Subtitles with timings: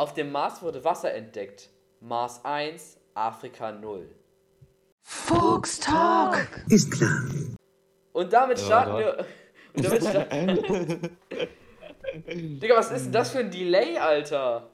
[0.00, 1.68] Auf dem Mars wurde Wasser entdeckt.
[2.00, 4.08] Mars 1, Afrika 0.
[5.02, 6.38] Fuchs Talk.
[6.70, 7.20] Ist klar.
[8.14, 8.98] Und damit Ja, starten ja.
[8.98, 9.26] wir.
[9.74, 11.18] Und damit starten
[12.60, 14.70] Digga, was ist denn das für ein Delay, Alter?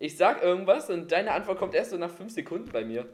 [0.00, 3.08] Ich sag irgendwas und deine Antwort kommt erst so nach 5 Sekunden bei mir.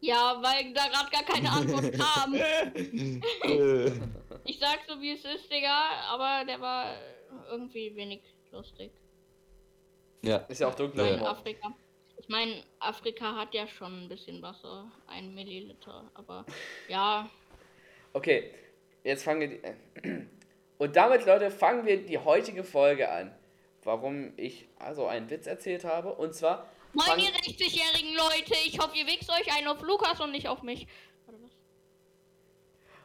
[0.00, 2.32] Ja, weil da gerade gar keine Antwort kam.
[3.42, 3.92] Äh,
[4.44, 6.86] Ich sag so wie es ist, Digga, aber der war
[7.50, 8.92] irgendwie wenig lustig.
[10.22, 10.36] Ja.
[10.48, 11.30] Ist ja auch dunkler Humor.
[11.30, 11.74] Afrika.
[12.16, 16.44] Ich meine, Afrika hat ja schon ein bisschen Wasser, ein Milliliter, aber
[16.88, 17.28] ja,
[18.12, 18.50] Okay,
[19.04, 20.26] jetzt fangen wir die.
[20.78, 23.34] Und damit, Leute, fangen wir die heutige Folge an.
[23.84, 26.14] Warum ich also einen Witz erzählt habe.
[26.14, 26.68] Und zwar.
[26.92, 30.62] Moin ihr 60-jährigen Leute, ich hoffe ihr wichst euch einen auf Lukas und nicht auf
[30.62, 30.86] mich.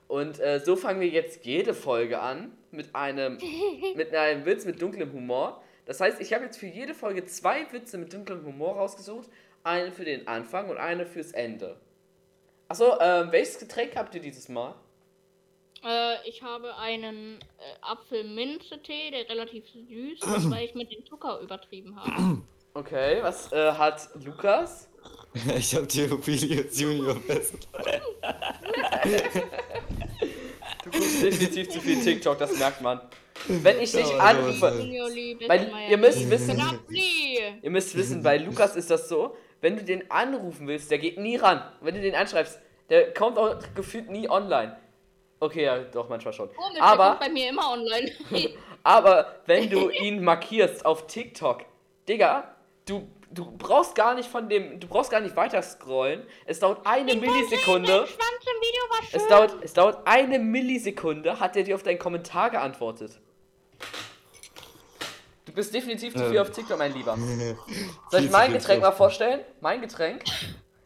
[0.07, 3.37] Und äh, so fangen wir jetzt jede Folge an mit einem,
[3.95, 5.63] mit einem Witz mit dunklem Humor.
[5.85, 9.30] Das heißt, ich habe jetzt für jede Folge zwei Witze mit dunklem Humor rausgesucht.
[9.63, 11.79] Einen für den Anfang und eine fürs Ende.
[12.68, 14.76] Achso, ähm, welches Getränk habt ihr dieses Mal?
[15.84, 21.40] Äh, ich habe einen äh, Apfel-Minze-Tee, der relativ süß ist, weil ich mit dem Zucker
[21.41, 22.41] übertrieben habe.
[22.74, 24.90] Okay, was äh, hat Lukas?
[25.57, 27.68] Ich hab Theophilius Junior fest.
[30.98, 33.01] Guckst definitiv zu viel TikTok, das merkt man.
[33.48, 34.74] Wenn ich dich anrufe,
[35.48, 37.40] weil ihr müsst wissen, Napoli!
[37.62, 41.18] ihr müsst wissen, bei Lukas ist das so, wenn du den anrufen willst, der geht
[41.18, 41.62] nie ran.
[41.82, 44.77] Wenn du den anschreibst, der kommt auch gefühlt nie online.
[45.40, 46.49] Okay, ja, doch, manchmal schon.
[46.76, 48.12] Der Aber, kommt bei mir immer online.
[48.84, 51.65] aber wenn du ihn markierst auf TikTok,
[52.07, 52.55] Digga,
[52.87, 56.23] du, du brauchst gar nicht von dem, du brauchst gar nicht weiter scrollen.
[56.45, 57.91] Es dauert eine Millisekunde.
[57.99, 59.19] Mein Schwanz im Video war schön.
[59.21, 63.19] Es dauert, es dauert eine Millisekunde, hat er dir auf deinen Kommentar geantwortet.
[65.45, 66.41] Du bist definitiv zu viel Ähm.
[66.41, 67.17] auf TikTok, mein Lieber.
[68.09, 69.41] Soll ich mein Getränk mal vorstellen?
[69.61, 70.23] Mein Getränk?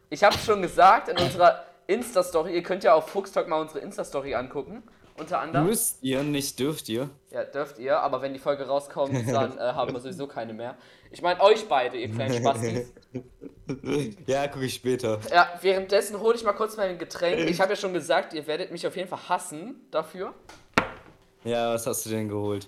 [0.10, 4.36] Ich habe schon gesagt in unserer Insta-Story, ihr könnt ja auf Fuchstalk mal unsere Insta-Story
[4.36, 4.84] angucken.
[5.20, 5.68] Unter anderem.
[5.68, 7.10] Müsst ihr, nicht dürft ihr.
[7.32, 10.78] Ja, dürft ihr, aber wenn die Folge rauskommt, dann äh, haben wir sowieso keine mehr.
[11.12, 12.94] Ich meine euch beide, ihr kleinen Spastis.
[14.26, 15.20] Ja, guck ich später.
[15.32, 17.48] Ja, währenddessen hole ich mal kurz mein Getränk.
[17.48, 20.34] Ich habe ja schon gesagt, ihr werdet mich auf jeden Fall hassen dafür.
[21.44, 22.68] Ja, was hast du denn geholt?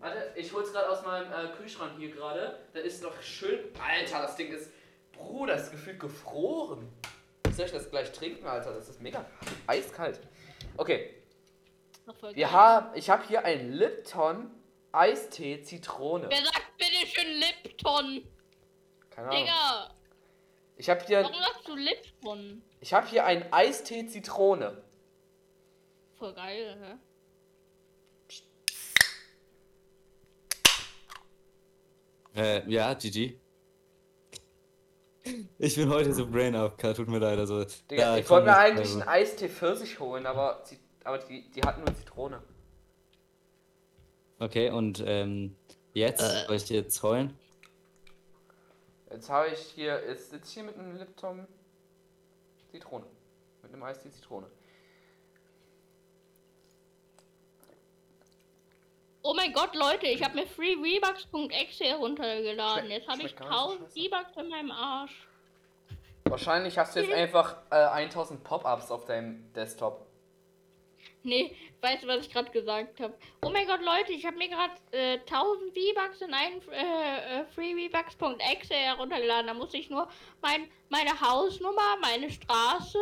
[0.00, 2.58] Warte, ich hol's gerade aus meinem äh, Kühlschrank hier gerade.
[2.74, 3.60] Da ist noch schön.
[3.80, 4.70] Alter, das Ding ist.
[5.12, 6.88] Bruder, das ist gefühlt gefroren.
[7.52, 8.72] Soll ich das gleich trinken, Alter?
[8.74, 9.24] Das ist mega
[9.68, 10.18] eiskalt.
[10.76, 11.14] Okay,
[12.08, 12.96] Noch voll wir haben.
[12.96, 14.50] Ich habe hier einen Lipton
[14.92, 16.26] Eistee Zitrone.
[16.30, 18.26] Wer sagt bitte schön Lipton?
[19.10, 19.42] Keine Ahnung.
[19.42, 19.90] Digga,
[20.78, 22.62] Ich habe hier, warum sagst du Lipton?
[22.80, 24.82] ich habe hier einen Eistee Zitrone.
[26.18, 26.98] Voll geil,
[32.34, 32.40] hä?
[32.40, 33.38] Äh, ja, GG.
[35.58, 37.38] Ich bin heute so brain AFK, tut mir leid.
[37.38, 39.00] Also, Digga, ja, ich wollte mir eigentlich also.
[39.00, 40.64] einen Eistee Pfirsich holen, aber,
[41.08, 42.42] aber die, die hatten nur Zitrone.
[44.38, 45.56] Okay, und ähm,
[45.94, 47.36] jetzt soll ich dir jetzt holen?
[49.10, 51.48] Jetzt habe ich hier, jetzt sitze ich hier mit einem Lipton
[52.70, 53.06] Zitrone.
[53.62, 54.46] Mit einem Eistee Zitrone.
[59.22, 62.90] Oh mein Gott, Leute, ich habe mir freerebucks.exe heruntergeladen.
[62.90, 65.28] Jetzt habe ich schmeckt gar nicht so 1000 V-Bucks in meinem Arsch.
[66.24, 70.07] Wahrscheinlich hast du jetzt einfach äh, 1000 Pop-Ups auf deinem Desktop.
[71.24, 73.14] Nee, weißt du, was ich gerade gesagt habe?
[73.44, 77.44] Oh mein Gott, Leute, ich habe mir gerade äh, 1000 V-Bucks in einen äh, äh,
[77.54, 79.48] freerebucks.exe heruntergeladen.
[79.48, 80.08] Da muss ich nur
[80.40, 82.98] mein, meine Hausnummer, meine Straße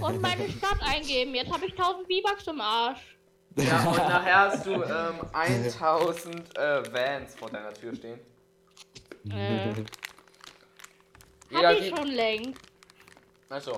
[0.00, 1.34] und meine Stadt eingeben.
[1.34, 3.16] Jetzt habe ich 1000 V-Bucks im Arsch.
[3.56, 8.20] Ja, und nachher hast du ähm, 1000 äh, Vans vor deiner Tür stehen.
[9.30, 9.72] Äh,
[11.50, 12.62] Jeder hab ich schon längst.
[13.48, 13.76] Achso.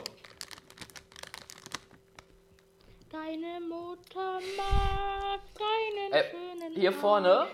[3.12, 7.46] Deine Mutter mag deinen Äh, schönen Hier vorne,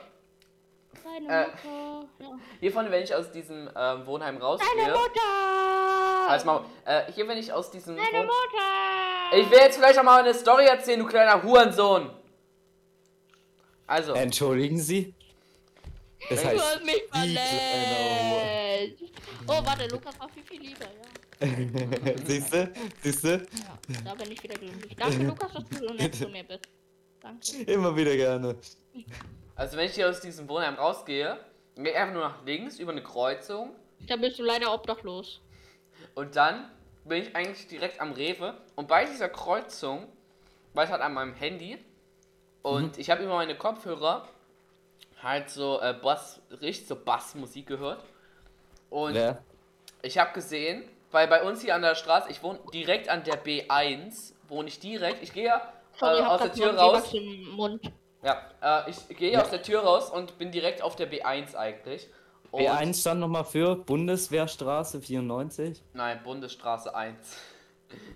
[1.02, 2.08] Deine äh, Mutter.
[2.20, 2.38] Ja.
[2.60, 4.92] hier vorne, wenn ich aus diesem ähm, Wohnheim Deine rausgehe.
[4.92, 6.28] Mutter!
[6.30, 6.64] Als Maul.
[6.84, 7.96] Äh, hier, wenn ich aus diesem.
[7.96, 9.36] Deine Wohn Mutter!
[9.36, 12.10] ich will jetzt vielleicht noch mal eine Story erzählen, du kleiner Hurensohn.
[13.88, 15.12] Also, Entschuldigen Sie?
[16.30, 19.02] Das Du heißt, hast mich verletzt.
[19.48, 21.17] Oh, warte, Lukas war viel, viel lieber, ja.
[22.26, 22.72] Siehste?
[23.02, 23.46] Siehste?
[23.88, 24.96] Ja, da bin ich wieder glücklich.
[24.96, 26.68] Danke, Lukas, dass du so nett zu mir bist.
[27.20, 27.62] Danke.
[27.70, 28.56] Immer wieder gerne.
[29.54, 31.38] also wenn ich hier aus diesem Wohnheim rausgehe,
[31.76, 33.70] gehe ich einfach nur nach links über eine Kreuzung
[34.06, 35.40] Da bist du leider obdachlos.
[36.14, 36.70] und dann
[37.04, 40.06] bin ich eigentlich direkt am Rewe und bei dieser Kreuzung
[40.74, 41.78] war ich halt an meinem Handy
[42.62, 44.28] und ich habe über meine Kopfhörer
[45.22, 48.04] halt so äh, Bass, richtig so Bassmusik gehört.
[48.90, 49.42] Und Wer?
[50.02, 53.42] ich habe gesehen, weil bei uns hier an der Straße, ich wohne direkt an der
[53.42, 57.10] B1, wohne ich direkt, ich gehe ja Sorry, äh, aus der Tür raus.
[57.10, 57.92] Seewachs im Mund.
[58.22, 59.42] Ja, äh, ich gehe Ja.
[59.42, 62.08] aus der Tür raus und bin direkt auf der B1 eigentlich.
[62.50, 65.82] Und, B1 stand nochmal für Bundeswehrstraße 94.
[65.92, 67.36] Nein, Bundesstraße 1.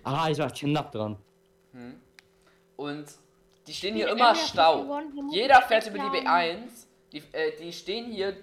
[0.03, 1.17] Ah, ich war knapp dran.
[2.75, 3.05] Und
[3.67, 4.85] die stehen hier Die immer Stau.
[5.31, 6.67] Jeder fährt über die wegladen.
[6.67, 6.87] B1.
[7.11, 8.35] Die, äh, die stehen hier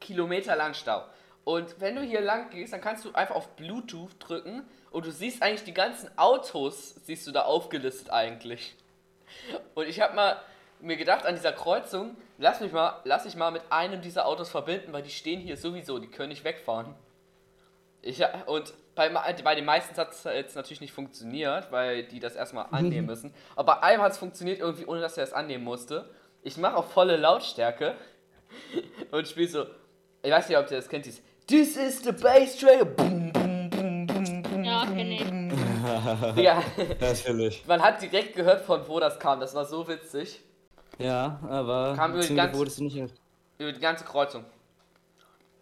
[0.00, 1.02] kilometerlang Stau.
[1.44, 5.10] Und wenn du hier lang gehst, dann kannst du einfach auf Bluetooth drücken und du
[5.10, 8.76] siehst eigentlich die ganzen Autos, siehst du da aufgelistet eigentlich.
[9.74, 10.40] Und ich habe mal
[10.80, 14.50] mir gedacht an dieser Kreuzung, lass mich mal, lass ich mal mit einem dieser Autos
[14.50, 16.94] verbinden, weil die stehen hier sowieso, die können nicht wegfahren.
[18.02, 22.34] Ich, und bei, bei den meisten hat es jetzt natürlich nicht funktioniert, weil die das
[22.34, 23.32] erstmal annehmen müssen.
[23.54, 26.10] Aber bei einem hat es funktioniert irgendwie, ohne dass er es annehmen musste.
[26.42, 27.94] Ich mache auf volle Lautstärke
[29.12, 29.66] und spiele so,
[30.22, 32.96] ich weiß nicht, ob ihr das kennt, dieses This is the bass track.
[32.96, 35.22] Boom, boom, boom, boom, boom, Ja, boom, kenn ich.
[36.36, 36.62] Digga,
[37.00, 37.64] Natürlich.
[37.66, 39.40] man hat direkt gehört, von wo das kam.
[39.40, 40.40] Das war so witzig.
[40.98, 43.08] Ja, aber Kam über die ganze-.
[43.58, 44.44] Über die ganze Kreuzung.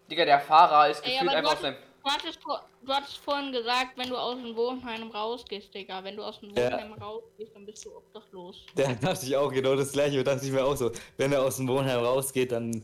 [0.09, 1.75] Digga, der Fahrer ist Ey, gefühlt du einfach aus seinem.
[2.03, 2.39] du, hattest,
[2.83, 6.03] du hattest vorhin gesagt, wenn du aus dem Wohnheim rausgehst, Digga.
[6.03, 6.71] Wenn du aus dem Ja.
[6.73, 8.57] Wohnheim rausgehst, dann bist du obdachlos.
[8.75, 10.23] Da dachte ich auch genau das gleiche.
[10.23, 10.91] Dachte ich mir auch so.
[11.17, 12.83] Wenn er aus dem Wohnheim rausgeht, dann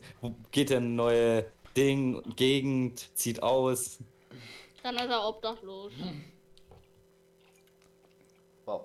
[0.50, 1.46] geht er in eine neue
[1.76, 3.98] Ding, Gegend, zieht aus.
[4.82, 5.92] Dann ist er obdachlos.
[8.64, 8.82] Wow.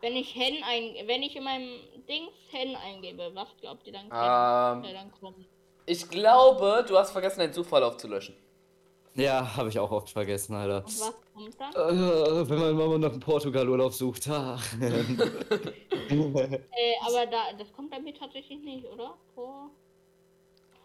[0.00, 4.06] Wenn ich Hen ein, wenn ich in meinem Dings Hen eingebe, was glaubt ihr dann,
[4.06, 4.84] Ähm.
[4.84, 5.36] äh, dann kommt?
[5.86, 8.34] Ich glaube, du hast vergessen, deinen Zufall aufzulöschen.
[9.14, 10.78] Ja, habe ich auch oft vergessen, Alter.
[10.84, 11.72] Und was kommt dann?
[11.72, 14.28] Äh, wenn man Mama nach dem Portugal-Urlaub sucht.
[16.10, 19.14] Äh, aber da, das kommt bei mir tatsächlich nicht, oder?
[19.34, 19.70] Por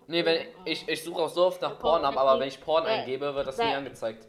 [0.08, 2.90] Nee, wenn ich, ich suche auch so oft nach Pornhub, aber wenn ich Porn Äh,
[2.90, 4.28] eingebe, wird das da- nie angezeigt.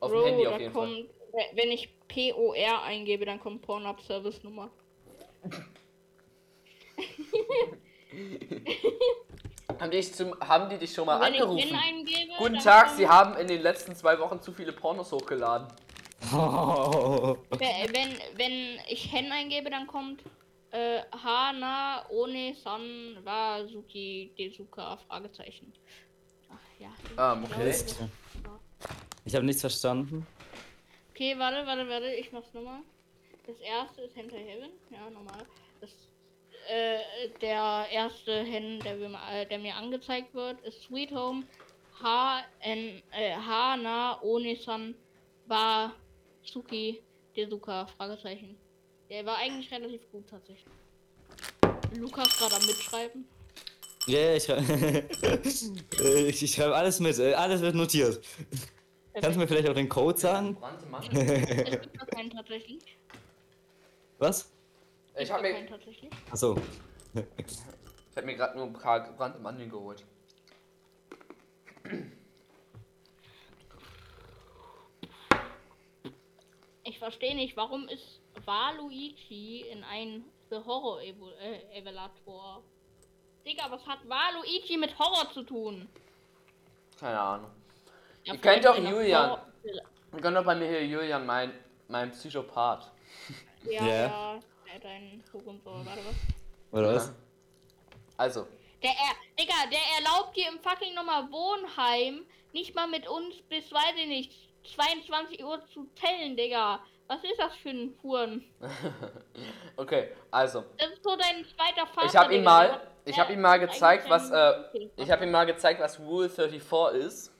[0.00, 0.86] Auf dem Bro, Handy auf jeden Fall.
[0.86, 4.70] kommt, we- Wenn ich POR eingebe, dann kommt Pornhub Service Nummer.
[9.80, 11.74] Haben die, dich zum, haben die dich schon mal wenn ich angerufen?
[11.74, 15.68] Eingebe, Guten Tag, Sie haben in den letzten zwei Wochen zu viele Pornos hochgeladen.
[16.20, 20.22] We- Wenn, wenn ich Hen eingebe, dann kommt
[20.70, 25.72] äh, Hana One San wa Suki Desuka Fragezeichen.
[26.50, 27.32] Ach ja.
[27.32, 28.08] Ähm, ich okay.
[29.24, 30.26] Ich habe nichts verstanden.
[31.10, 32.80] Okay, warte, warte, warte, ich mach's nochmal.
[33.46, 35.46] Das erste ist Hentai Heaven, ja, normal.
[35.80, 35.90] Das,
[36.68, 41.44] äh, der erste Hen, der, mir, äh, der mir angezeigt wird, ist Sweet Home
[42.02, 44.94] H N äh, Hana Onisan
[45.46, 45.92] Ba
[46.42, 47.02] Suki
[47.36, 48.56] Desuka Fragezeichen.
[49.10, 50.72] Der war eigentlich relativ gut tatsächlich.
[51.96, 53.24] Lukas gerade am Mitschreiben.
[54.06, 55.08] Ja, yeah, ich schreibe
[56.28, 57.18] ich, ich schreib alles mit.
[57.18, 58.24] äh, Alles wird notiert.
[59.12, 60.56] Kannst du mir vielleicht auch den Code sagen?
[61.02, 61.08] Es
[61.70, 62.78] gibt noch keinen tatsächlich.
[64.18, 64.50] Was?
[65.18, 66.10] Ich habe mir, keinen tatsächlich.
[66.30, 66.56] Achso.
[67.14, 70.04] ich hab mir gerade nur ein paar gebrannte Mandeln geholt.
[76.84, 82.62] Ich verstehe nicht, warum ist Waluigi in ein The Horror äh, Evaluator?
[83.46, 85.88] Digga, was hat Waluigi mit Horror zu tun?
[86.98, 87.50] Keine Ahnung.
[88.24, 89.30] Ja, Ihr kennt vielleicht doch Julian.
[89.30, 89.46] Horror-
[90.12, 91.52] Wir können doch bei mir hier Julian, mein,
[91.88, 92.90] mein Psychopath.
[93.64, 93.94] Ja, Ja.
[94.06, 94.40] ja.
[94.84, 96.14] Einen Hurensohn, so, warte was.
[96.78, 97.12] Oder was?
[98.16, 98.46] Also,
[98.82, 103.70] Der er, Digga, der erlaubt dir im fucking nochmal Wohnheim nicht mal mit uns bis,
[103.72, 106.80] weiß ich nicht, 22 Uhr zu tellen, Digga.
[107.08, 108.44] Was ist das für ein Huren?
[109.76, 110.64] okay, also.
[110.78, 112.06] Das ist so dein zweiter Vater.
[112.06, 115.44] Ich habe ihm mal, ich habe ihm mal gezeigt, was, äh, ich habe ihm mal
[115.44, 117.32] gezeigt, was Rule 34 ist.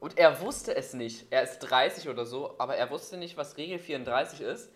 [0.00, 1.26] Und er wusste es nicht.
[1.30, 4.72] Er ist 30 oder so, aber er wusste nicht, was Regel 34 ist.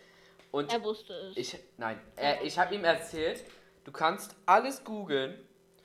[0.51, 1.37] Und Er wusste es.
[1.37, 3.45] ich, nein, äh, ich habe ihm erzählt,
[3.85, 5.39] du kannst alles googeln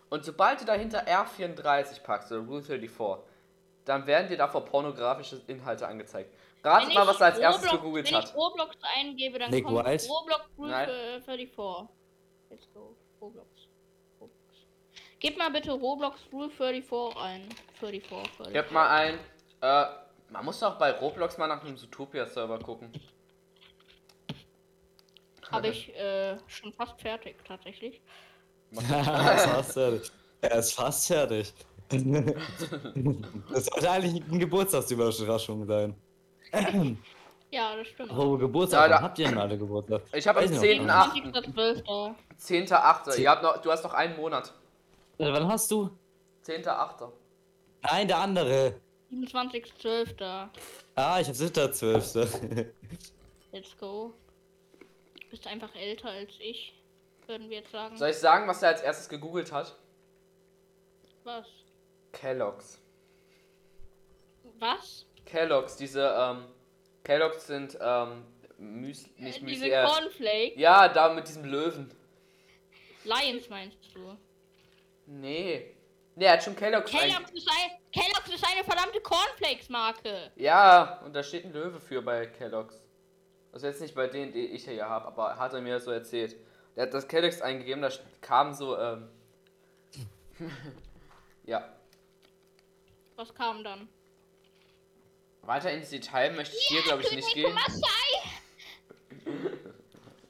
[0.10, 3.26] und sobald du dahinter R34 packst, oder Rule 34,
[3.86, 6.34] dann werden dir davor pornografische Inhalte angezeigt.
[6.64, 8.30] Ratet Wenn mal, was er als erstes gegoogelt wenn hat.
[8.30, 9.86] ich Roblox eingebe, dann Nick kommt?
[10.10, 10.88] Roblox Nein.
[10.88, 11.90] für 34.
[12.50, 12.96] Let's go.
[13.20, 13.48] Roblox.
[14.22, 14.44] Roblox.
[15.20, 17.50] Gib mal bitte Roblox Rule 34 ein.
[17.80, 18.54] 34, 34.
[18.54, 19.20] Gib mal ein,
[19.62, 19.86] äh,
[20.30, 22.94] man muss doch bei Roblox mal nach einem Zootopia-Server gucken.
[25.52, 28.02] Habe ich äh, schon fast fertig, tatsächlich.
[28.72, 30.12] er ist fast fertig.
[30.42, 31.54] Er ist fast fertig.
[33.52, 35.96] Das sollte eigentlich eine Geburtstagsüberraschung sein.
[37.52, 38.10] Ja, das stimmt.
[38.12, 40.02] Apropos Geburtstag, Ja, da- habt ihr denn alle Geburtstag?
[40.14, 41.54] Ich habe am Weiß ich noch 10.8.
[41.54, 42.16] 20.12.
[42.40, 43.20] 10.8.
[43.20, 44.54] Ihr habt noch, du hast noch einen Monat.
[45.20, 45.90] Äh, wann hast du?
[46.46, 47.12] 10.8.
[47.84, 48.74] Nein, der andere.
[49.12, 50.50] 27.12.
[50.96, 52.66] Ah, ich hab 7.12.
[53.52, 54.14] Let's go.
[54.80, 56.74] Du bist einfach älter als ich,
[57.28, 57.96] würden wir jetzt sagen.
[57.98, 59.76] Soll ich sagen, was er als erstes gegoogelt hat?
[61.24, 61.46] Was?
[62.14, 62.80] Kellogg's.
[64.60, 65.06] Was?
[65.26, 66.46] Kellogg's, diese, ähm,
[67.04, 68.24] Kellogg's sind, ähm,
[68.58, 70.54] Müs nicht Äh, Müsli, Diese äh, Cornflake.
[70.60, 71.94] Ja, da mit diesem Löwen.
[73.04, 74.18] Lions meinst du?
[75.06, 75.76] Nee.
[76.16, 76.90] Nee, er hat schon Kellogg's.
[76.90, 80.32] Kellogg's ist, ein, Kellogg's ist eine verdammte Cornflakes-Marke.
[80.36, 82.82] Ja, und da steht ein Löwe für bei Kellogg's.
[83.52, 86.36] Also jetzt nicht bei denen, die ich hier habe, aber hat er mir so erzählt.
[86.76, 87.90] Der hat das Kellogg's eingegeben, da
[88.22, 89.10] kam so, ähm...
[91.46, 91.68] ja.
[93.16, 93.88] Was kam dann?
[95.42, 97.58] Weiter ins Detail möchte ich hier, glaube ich, nicht gehen.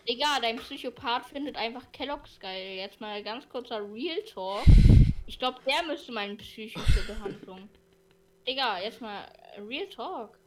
[0.05, 2.75] Egal, dein Psychopath findet einfach Kellogg's geil.
[2.75, 4.63] Jetzt mal ganz kurzer Real Talk.
[5.27, 7.69] Ich glaube, der müsste in psychische Behandlung.
[8.45, 9.25] Egal, jetzt mal
[9.57, 10.37] Real Talk.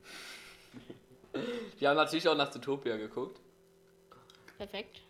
[1.78, 3.40] Wir haben natürlich auch nach Zootopia geguckt.
[4.59, 5.00] Perfekt.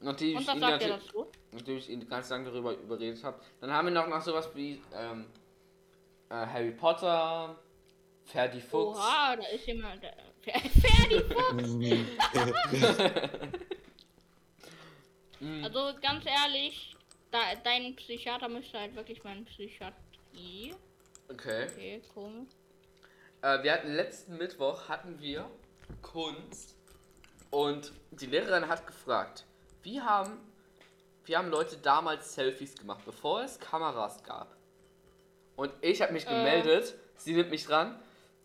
[0.00, 1.26] Nachdem Und ich was ihn sagt er dazu?
[1.52, 3.40] nachdem ich ihn ganz lange darüber überredet habe.
[3.60, 5.26] Dann haben wir noch nach sowas wie ähm,
[6.30, 7.58] äh, Harry Potter,
[8.24, 8.98] Ferdi Fuchs.
[8.98, 10.02] Oha, da ist jemand.
[10.02, 10.14] Der,
[10.60, 12.98] Ferdi Fuchs.
[15.62, 16.96] Also ganz ehrlich,
[17.30, 20.74] da, dein Psychiater müsste halt wirklich mal in Psychiatrie.
[21.28, 21.66] Okay.
[21.66, 22.48] Okay, komisch.
[23.42, 25.48] Äh, wir hatten letzten Mittwoch hatten wir
[26.02, 26.76] Kunst
[27.50, 29.44] und die Lehrerin hat gefragt,
[29.82, 30.38] wie haben,
[31.24, 34.57] wie haben Leute damals Selfies gemacht, bevor es Kameras gab?
[35.58, 36.28] Und ich habe mich Äh.
[36.28, 37.98] gemeldet, sie nimmt mich dran,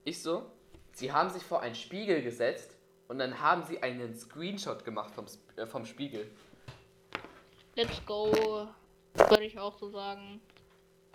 [0.04, 0.50] ich so,
[0.94, 2.76] sie haben sich vor einen Spiegel gesetzt
[3.08, 6.28] und dann haben sie einen Screenshot gemacht vom, äh, vom Spiegel.
[7.76, 8.68] Let's go.
[9.14, 10.42] Würde ich auch so sagen.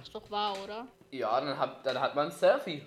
[0.01, 0.87] Ist doch wahr, oder?
[1.11, 2.87] Ja, dann hat, dann hat man ein Selfie.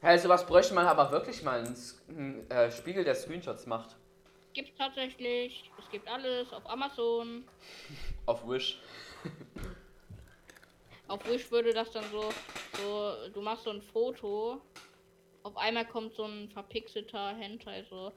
[0.00, 1.76] Hey, sowas bräuchte man aber wirklich mal, einen,
[2.08, 3.96] einen äh, Spiegel, der Screenshots macht.
[4.52, 5.72] Gibt's tatsächlich.
[5.76, 7.42] Es gibt alles auf Amazon.
[8.26, 8.80] Auf Wish.
[11.12, 12.30] Auf Wish würde das dann so,
[12.78, 14.62] so, du machst so ein Foto.
[15.42, 18.14] Auf einmal kommt so ein verpixelter Hentai so.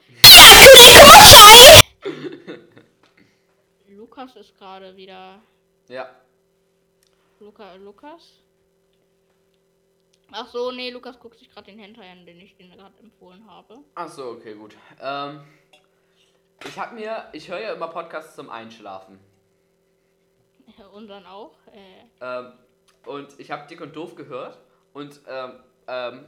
[3.90, 5.42] Lukas ist gerade wieder.
[5.90, 6.10] Ja.
[7.42, 8.40] Luca, Lukas?
[10.32, 13.46] Ach so, nee, Lukas guckt sich gerade den Hentai an, den ich den gerade empfohlen
[13.46, 13.80] habe.
[13.96, 14.78] Ach so, okay, gut.
[15.02, 15.44] Ähm,
[16.66, 19.20] ich hab mir, ich höre ja immer Podcasts zum Einschlafen.
[20.94, 21.58] Unseren auch.
[21.74, 22.54] Äh, Ähm,
[23.06, 24.58] und ich habe Dick und Doof gehört
[24.94, 26.26] und ähm, ähm,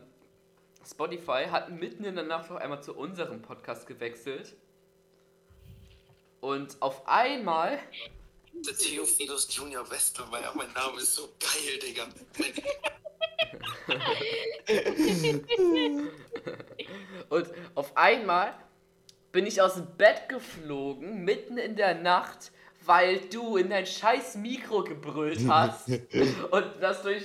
[0.89, 4.55] Spotify hat mitten in der Nacht noch einmal zu unserem Podcast gewechselt.
[6.39, 7.79] Und auf einmal,
[8.53, 12.07] Der Theophilus Junior Westermeier, mein Name ist so geil, Digga.
[17.29, 18.53] und auf einmal
[19.31, 22.51] bin ich aus dem Bett geflogen, mitten in der Nacht,
[22.87, 27.23] weil du in dein scheiß Mikro gebrüllt hast und das durch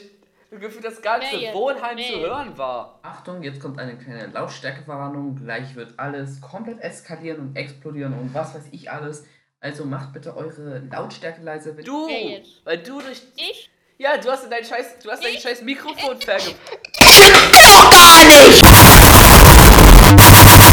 [0.51, 1.55] gefühlt das ganze jetzt?
[1.55, 2.99] Wohnheim Wer zu hören war.
[3.03, 5.37] Achtung, jetzt kommt eine kleine Lautstärkewarnung.
[5.37, 9.25] Gleich wird alles komplett eskalieren und explodieren und was weiß ich alles.
[9.61, 11.77] Also macht bitte eure Lautstärke leise.
[11.77, 12.65] wenn- Du, jetzt?
[12.67, 13.71] weil du durch ich?
[13.97, 16.55] Ja, du hast in dein scheiß, du hast dein scheiß Mikrofon verge...
[20.17, 20.72] Das ist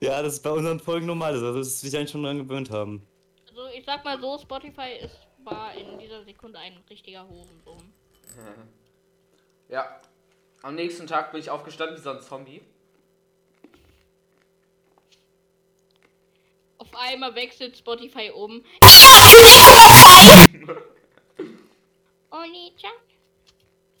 [0.00, 2.38] Ja, das ist bei unseren Folgen normal, also das ist, wie sie eigentlich schon dran
[2.38, 3.06] gewöhnt haben.
[3.48, 7.92] Also ich sag mal so, Spotify ist war in dieser Sekunde ein richtiger Hurensohn.
[9.68, 10.00] Ja.
[10.62, 12.60] Am nächsten Tag bin ich aufgestanden wie so ein Zombie.
[16.78, 18.64] Auf einmal wechselt Spotify um.
[22.32, 22.90] Oni-chan,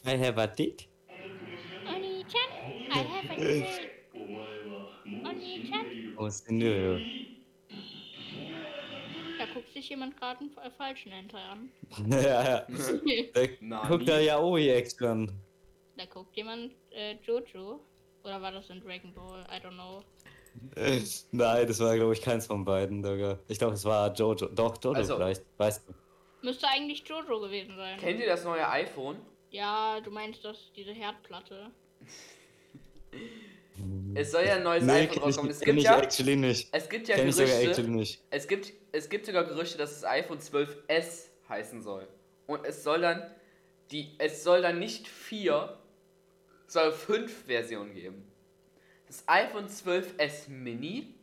[0.04, 0.88] I have a dick.
[1.86, 2.50] Oni-chan,
[2.90, 3.90] I have a date.
[6.16, 6.98] Oh, Scenario.
[9.38, 11.70] Da guckt sich jemand gerade einen fa- falschen Hentai an.
[12.10, 12.60] ja.
[13.34, 13.48] Der
[13.88, 15.32] guckt da ja Yaoi-Action an.
[15.96, 17.80] Da guckt jemand äh, Jojo.
[18.22, 19.46] Oder war das in Dragon Ball?
[19.50, 20.02] I don't know.
[21.32, 23.38] Nein, das war, glaube ich, keins von beiden, Digga.
[23.48, 24.46] Ich glaube, es war Jojo.
[24.48, 25.42] Doch, Jojo Also- vielleicht.
[25.56, 25.94] Weißt du.
[26.42, 27.98] Müsste eigentlich Jojo gewesen sein.
[27.98, 29.16] Kennt ihr das neue iPhone?
[29.50, 31.70] Ja, du meinst das, diese Herdplatte.
[34.14, 35.50] Es soll ja ein neues Nee, iPhone rauskommen.
[35.50, 36.68] Es gibt ich ja, actually nicht.
[36.72, 38.18] es gibt ja Gerüchte.
[38.30, 42.08] Es gibt, es gibt sogar Gerüchte, dass das iPhone 12S heißen soll.
[42.46, 43.30] Und es soll dann
[43.90, 45.78] die, es soll dann nicht vier,
[46.66, 48.24] soll fünf Versionen geben.
[49.06, 51.14] Das iPhone 12S Mini,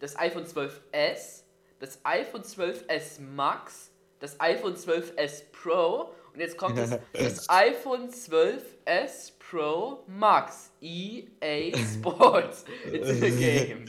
[0.00, 1.42] das iPhone 12s,
[1.78, 9.32] das iPhone 12s Max, das iPhone 12s Pro und jetzt kommt das, das iPhone 12s
[9.38, 10.72] Pro Max.
[10.80, 12.64] EA Sports.
[12.92, 13.86] It's in the game.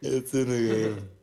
[0.00, 1.10] Jetzt in the game.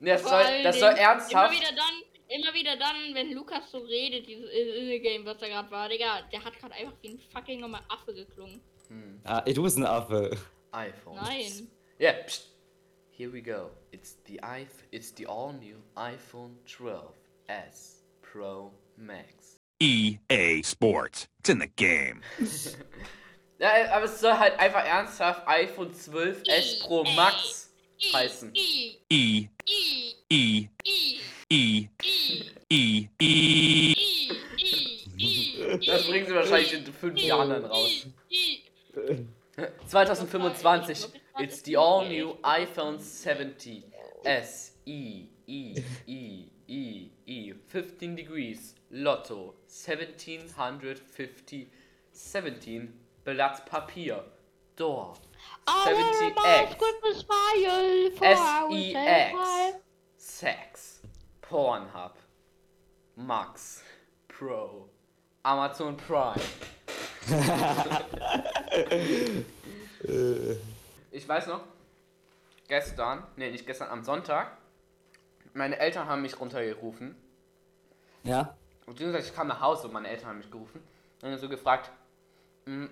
[0.00, 1.52] Das soll, das soll ernsthaft.
[1.52, 1.94] Immer wieder dann,
[2.28, 6.44] immer wieder dann, wenn Lukas so redet, dieses In-Game, was da gerade war, Digga, der
[6.44, 8.60] hat gerade einfach wie ein fucking nochmal Affe geklungen.
[9.24, 10.30] Ah, ey, du bist ein Affe.
[10.70, 11.16] iPhone.
[11.16, 11.68] Nein.
[12.00, 12.48] Yeah, pst.
[13.10, 13.70] Here we go.
[13.90, 14.86] It's the iPhone.
[14.92, 19.60] It's the all new iPhone 12s Pro Max.
[19.80, 21.28] EA E Sports.
[21.38, 22.22] It's in the game.
[23.60, 27.72] Ja, aber es soll halt einfach ernsthaft iPhone 12s Pro Max
[28.12, 28.52] heißen.
[28.54, 29.48] E E
[30.30, 31.08] E E
[31.50, 31.88] E
[32.70, 33.96] I, I,
[35.84, 38.06] Das bringen sie wahrscheinlich in fünf Jahren dann raus.
[38.30, 38.62] I.
[39.88, 41.08] 2025.
[41.40, 43.84] It's the all new iPhone 70
[44.24, 49.54] S E E E E E 15 degrees Lotto.
[49.66, 51.70] 1750
[52.12, 52.92] 17
[53.24, 54.24] Blatt Papier
[54.76, 55.16] Door.
[55.66, 56.76] 70X
[58.20, 59.34] SEX
[60.16, 61.00] Sex.
[61.40, 62.14] Pornhub.
[63.16, 63.82] Max
[64.28, 64.88] Pro.
[65.42, 66.40] Amazon Prime.
[71.10, 71.62] Ich weiß noch,
[72.68, 74.56] gestern, nee, nicht gestern, am Sonntag,
[75.54, 77.16] meine Eltern haben mich runtergerufen.
[78.22, 78.56] Ja?
[78.88, 80.82] Beziehungsweise ich kam nach Hause und meine Eltern haben mich gerufen.
[81.22, 81.90] Und dann so gefragt,
[82.66, 82.90] "Hm,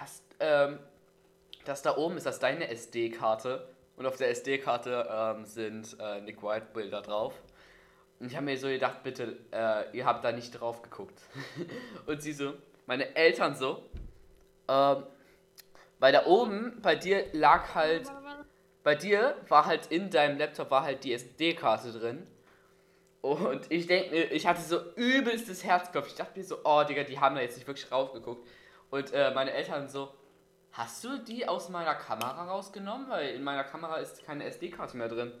[0.00, 0.78] hast, ähm,
[1.64, 3.68] das da oben, ist das deine SD-Karte?
[3.96, 7.34] Und auf der SD-Karte ähm, sind äh, Nick White-Bilder drauf.
[8.18, 11.20] Und ich habe mir so gedacht, bitte, äh, ihr habt da nicht drauf geguckt.
[12.06, 12.54] und sie so,
[12.86, 13.82] meine Eltern so,
[14.68, 15.04] ähm,
[15.98, 18.10] weil da oben bei dir lag halt
[18.82, 22.26] bei dir war halt in deinem Laptop war halt die SD-Karte drin.
[23.22, 26.10] Und ich denke mir, ich hatte so übelstes Herzklopfen.
[26.10, 28.46] Ich dachte mir so, oh Digga, die haben da jetzt nicht wirklich raufgeguckt.
[28.90, 30.12] Und äh, meine Eltern so,
[30.72, 33.08] hast du die aus meiner Kamera rausgenommen?
[33.08, 35.32] Weil in meiner Kamera ist keine SD-Karte mehr drin.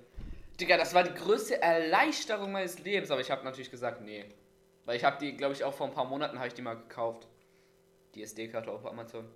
[0.60, 3.10] Digga, das war die größte Erleichterung meines Lebens.
[3.10, 4.26] Aber ich habe natürlich gesagt, nee.
[4.84, 6.76] Weil ich habe die, glaube ich, auch vor ein paar Monaten habe ich die mal
[6.76, 7.26] gekauft.
[8.14, 9.28] Die SD-Karte auf Amazon.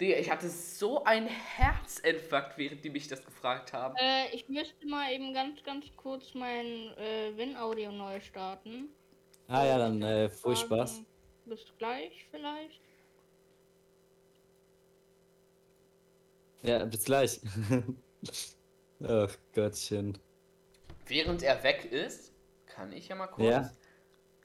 [0.00, 3.94] Digga, ich hatte so ein Herzinfarkt, während die mich das gefragt haben.
[3.96, 6.64] Äh, ich müsste mal eben ganz, ganz kurz mein
[6.96, 8.88] äh, Win-Audio neu starten.
[9.46, 11.02] Ah ja, dann äh, viel Spaß.
[11.44, 12.80] Bis gleich vielleicht.
[16.62, 17.40] Ja, bis gleich.
[19.04, 20.18] Ach Gottchen.
[21.06, 22.32] Während er weg ist,
[22.66, 23.70] kann ich ja mal kurz Ja.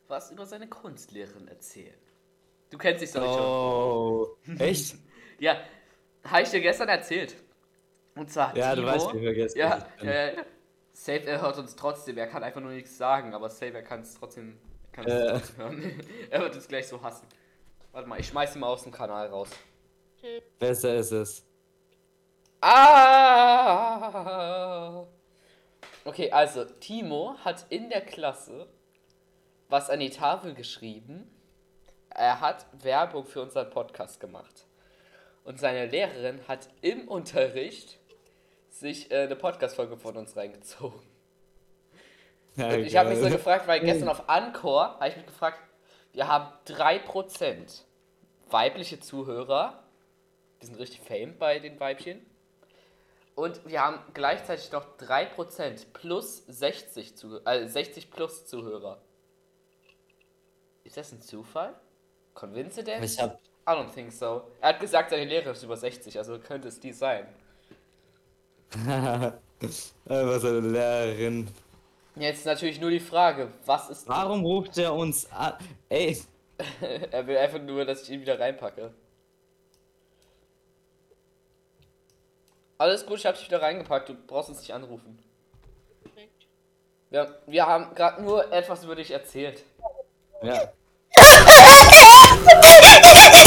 [0.07, 1.99] was über seine Kunstlehrerin erzählen.
[2.71, 4.57] Du kennst dich doch schon.
[4.57, 4.61] Oh.
[4.61, 4.95] Echt?
[5.39, 5.57] Ja,
[6.23, 7.35] habe ich dir gestern erzählt.
[8.15, 9.57] Und zwar Ja, du Timo, weißt, wie vergessen.
[9.57, 10.31] Ja, ja, ja.
[10.93, 12.17] Safe, er hört uns trotzdem.
[12.17, 14.57] Er kann einfach nur nichts sagen, aber Safe, er kann es trotzdem,
[14.93, 15.31] er Äh.
[15.33, 16.01] trotzdem hören.
[16.29, 17.27] er wird es gleich so hassen.
[17.91, 19.49] Warte mal, ich schmeiß ihn mal aus dem Kanal raus.
[20.59, 21.45] Besser ist es.
[23.75, 25.05] Ah!
[26.03, 28.67] Okay, also Timo hat in der Klasse
[29.69, 31.29] was an die Tafel geschrieben.
[32.09, 34.65] Er hat Werbung für unseren Podcast gemacht.
[35.45, 37.99] Und seine Lehrerin hat im Unterricht
[38.69, 40.99] sich äh, eine Podcast-Folge von uns reingezogen.
[42.55, 45.59] Ja, Und ich habe mich so gefragt, weil gestern auf Anchor habe ich mich gefragt,
[46.13, 47.83] wir haben 3%
[48.49, 49.83] weibliche Zuhörer.
[50.59, 52.25] Wir sind richtig fame bei den Weibchen.
[53.35, 59.01] Und wir haben gleichzeitig noch 3% plus 60, Zuh äh, 60 plus Zuhörer.
[60.85, 61.75] Ist das ein Zufall?
[62.33, 63.13] Coincidence?
[63.13, 63.39] Ich hab.
[63.67, 64.43] I don't think so.
[64.61, 67.25] Er hat gesagt, seine Lehre ist über 60, also könnte es die sein.
[69.59, 71.47] Was eine Lehrerin.
[72.15, 74.07] Jetzt natürlich nur die Frage, was ist.
[74.07, 75.53] Warum ruft er uns an?
[75.89, 76.17] Ey,
[77.11, 78.93] er will einfach nur, dass ich ihn wieder reinpacke.
[82.77, 85.17] Alles gut, ich hab dich wieder reingepackt, du brauchst uns nicht anrufen.
[86.03, 86.47] Perfekt.
[87.09, 89.63] Wir, wir haben gerade nur etwas über dich erzählt.
[90.41, 90.71] ja.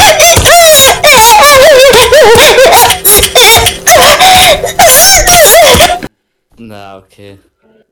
[6.59, 7.39] Na, okay.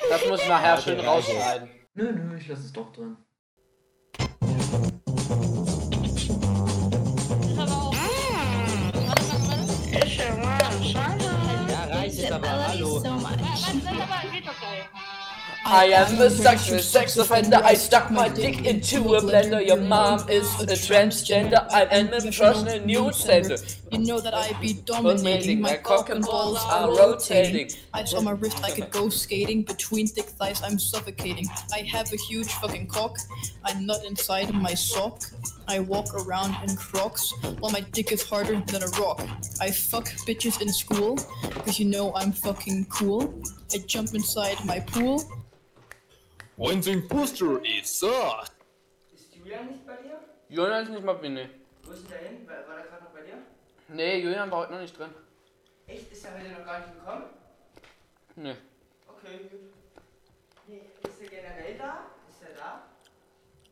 [0.09, 1.69] Das muss ich nachher schön rausschneiden.
[1.95, 3.17] Nö, nö, ich lasse es doch drin.
[15.71, 17.61] I am a sexual sex offender.
[17.63, 19.65] I stuck my dick into a blender.
[19.65, 21.63] Your mom is a transgender.
[21.71, 23.57] I am a professional nude sender.
[23.93, 27.69] You know that I be Dominating, my cock and balls are rotating.
[27.93, 29.63] I on my wrist, I could go skating.
[29.63, 31.47] Between thick thighs, I'm suffocating.
[31.71, 33.19] I have a huge fucking cock.
[33.63, 35.21] I'm not inside my sock.
[35.69, 39.21] I walk around in crocs while my dick is harder than a rock.
[39.61, 43.35] I fuck bitches in school, cause you know I'm fucking cool.
[43.75, 45.23] I jump inside my pool.
[46.61, 48.43] One's imposter is uh.
[49.15, 50.19] Ist Julian nicht bei dir?
[50.49, 51.49] Julian ist nicht mal bin nee.
[51.85, 52.49] Wo ist denn der hin?
[52.49, 53.35] War, war der gerade noch bei dir?
[53.87, 55.11] Nee, Julian war heute noch nicht drin.
[55.87, 56.11] Echt?
[56.11, 57.25] Ist er heute noch gar nicht gekommen?
[58.35, 58.57] Nee.
[59.07, 59.61] Okay, gut.
[60.67, 62.07] Nee, ist er generell da?
[62.29, 62.55] Ist er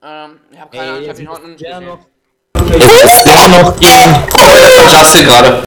[0.01, 0.27] da?
[0.27, 1.89] Ähm, ich hab keine Ahnung, ich hab ihn heute noch nicht ja gesehen.
[1.89, 2.07] noch.
[2.55, 5.67] Ja, noch gegen Justin gerade.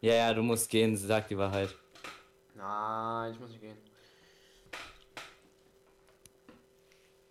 [0.00, 1.74] Ja, ja, du musst gehen, sag die Wahrheit.
[2.54, 3.93] Nein, ich muss nicht gehen.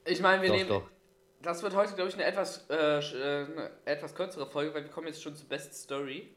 [0.05, 0.69] Ich meine, wir Doch, nehmen.
[0.69, 0.89] doch.
[1.41, 4.89] Das wird heute, glaube ich, eine etwas, äh, äh, eine etwas kürzere Folge, weil wir
[4.91, 6.33] kommen jetzt schon zur Best Story.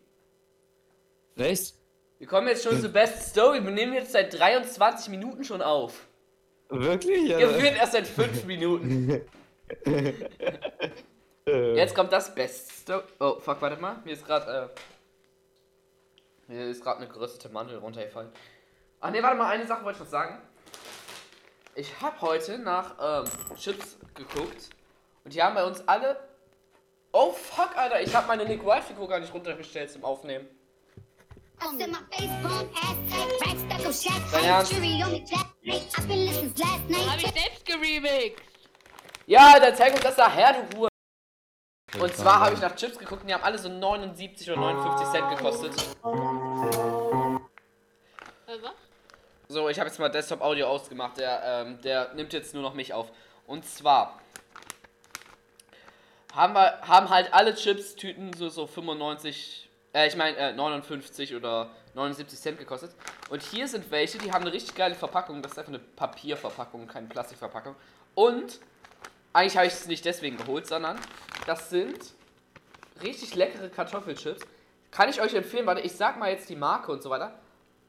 [1.36, 1.74] Echt?
[2.18, 3.62] Wir kommen jetzt schon zur Best Story.
[3.62, 6.06] Wir nehmen jetzt seit 23 Minuten schon auf.
[6.70, 7.28] Wirklich?
[7.28, 7.38] Ja.
[7.38, 9.20] Gefühlt erst seit 5 Minuten.
[11.46, 13.04] Äh, Jetzt kommt das Best Story.
[13.20, 13.98] Oh, fuck, warte mal.
[14.04, 14.72] Mir ist gerade,
[16.48, 16.52] äh.
[16.52, 18.30] Mir ist gerade eine geröstete Mandel runtergefallen.
[19.00, 20.40] Ach nee, warte mal, eine Sache wollte ich noch sagen.
[21.76, 24.70] Ich habe heute nach ähm, Chips geguckt
[25.24, 26.18] und die haben bei uns alle.
[27.12, 30.48] Oh fuck, Alter, ich habe meine Nick White Figur gar nicht runtergestellt zum Aufnehmen.
[31.60, 31.94] Dein
[34.44, 34.72] Ernst?
[34.72, 34.82] Hab
[37.18, 38.42] ich selbst geremixed.
[39.26, 40.88] Ja, dann zeig uns das da her, du Ruhe.
[42.00, 45.08] Und zwar habe ich nach Chips geguckt und die haben alle so 79 oder 59
[45.08, 45.72] Cent gekostet.
[48.46, 48.85] Äh, was?
[49.48, 51.18] So, ich habe jetzt mal Desktop Audio ausgemacht.
[51.18, 53.12] Der, ähm, der nimmt jetzt nur noch mich auf.
[53.46, 54.18] Und zwar
[56.34, 61.70] haben wir haben halt alle Chips-Tüten so, so 95, äh, ich meine äh, 59 oder
[61.94, 62.90] 79 Cent gekostet.
[63.30, 65.42] Und hier sind welche, die haben eine richtig geile Verpackung.
[65.42, 67.76] Das ist einfach eine Papierverpackung, keine Plastikverpackung.
[68.16, 68.58] Und
[69.32, 70.98] eigentlich habe ich es nicht deswegen geholt, sondern
[71.46, 72.14] das sind
[73.00, 74.44] richtig leckere Kartoffelchips.
[74.90, 77.38] Kann ich euch empfehlen, warte, ich sag mal jetzt die Marke und so weiter.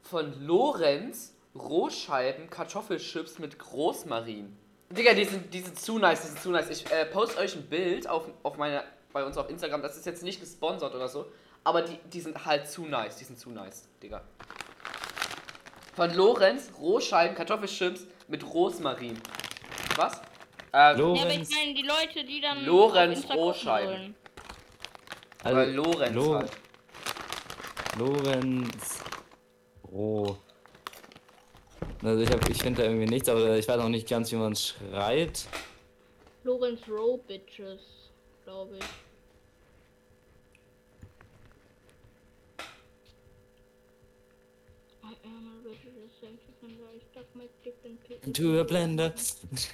[0.02, 4.56] Von Lorenz Rohscheiben Kartoffelchips mit Großmarin.
[4.90, 6.70] Digga, die sind, die sind zu nice, die sind zu nice.
[6.70, 9.82] Ich äh, poste euch ein Bild auf, auf meine, bei uns auf Instagram.
[9.82, 11.26] Das ist jetzt nicht gesponsert oder so.
[11.64, 13.16] Aber die, die sind halt zu nice.
[13.16, 14.22] Die sind zu nice, Digga.
[15.94, 19.20] Von Lorenz Rohscheiben Kartoffelchips mit Rosmarin.
[19.96, 20.20] Was?
[20.72, 21.50] Ja, aber ich Lorenz.
[21.50, 22.64] meine, die Leute, die dann.
[22.64, 24.14] Lorenz Rohscheiben.
[25.42, 26.50] aber Lorenz Lo halt.
[27.98, 29.00] Lorenz.
[29.90, 30.38] Roh.
[32.02, 34.36] Also ich, hab- ich finde da irgendwie nichts, aber ich weiß auch nicht ganz, wie
[34.36, 35.46] man es schreibt.
[36.44, 37.80] Lorenz Row Bitches,
[38.44, 38.84] glaube ich.
[45.04, 45.14] I.
[45.24, 45.38] I
[48.24, 49.12] into a blender.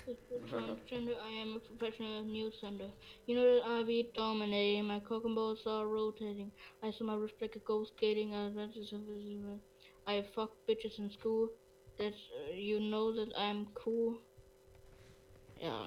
[0.07, 2.91] I am a professional news sender.
[3.27, 4.85] You know that I be dominating.
[4.87, 6.51] My cock and balls are rotating.
[6.83, 8.31] I saw my wrist like a ghost skating.
[8.33, 9.59] The-
[10.07, 11.49] I fuck bitches in school.
[11.99, 14.19] That uh, you know that I'm cool.
[15.61, 15.87] Yeah.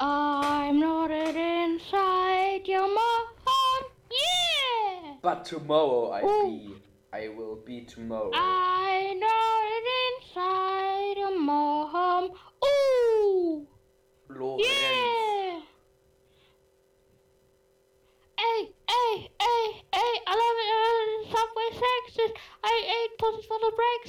[0.00, 3.24] I'm not inside your mom.
[4.10, 5.14] Yeah.
[5.22, 6.42] But tomorrow I Ooh.
[6.42, 6.82] be.
[7.12, 8.30] I will be tomorrow.
[8.34, 12.30] I know it inside your mom.
[12.64, 13.68] Ooh.
[14.28, 14.66] Lorenz.
[14.66, 14.73] Yeah.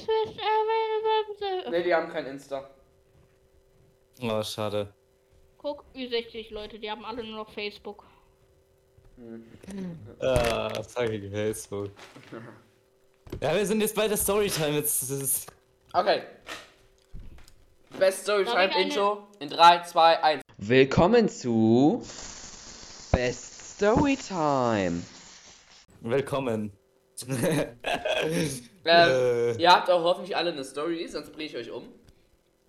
[0.06, 1.66] The breakfast.
[1.66, 2.70] Uh, Ne, die haben kein Insta.
[4.22, 4.92] Oh, schade.
[5.58, 8.04] Guck, Ü60 Leute, die haben alle nur noch Facebook.
[10.20, 11.90] Ah, fucking Facebook.
[13.40, 14.76] Ja, wir sind jetzt bei der Storytime.
[14.76, 15.52] Jetzt ist.
[15.92, 16.22] Okay.
[17.98, 20.42] Best Storytime Intro in 3, 2, 1.
[20.58, 22.04] Willkommen zu
[23.10, 25.02] Best Storytime.
[26.02, 26.70] Willkommen.
[28.88, 29.62] Ähm, Äh.
[29.62, 31.88] Ihr habt auch hoffentlich alle eine Story, sonst bringe ich euch um.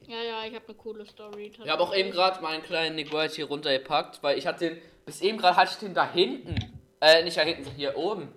[0.08, 1.52] Ja, ja, ich habe eine coole Story.
[1.62, 4.82] Ich habe auch eben gerade meinen kleinen Nick White hier runtergepackt, weil ich hatte den,
[5.06, 6.56] bis eben gerade hatte ich den da hinten.
[7.02, 8.34] Äh, nicht da hinten, hier oben.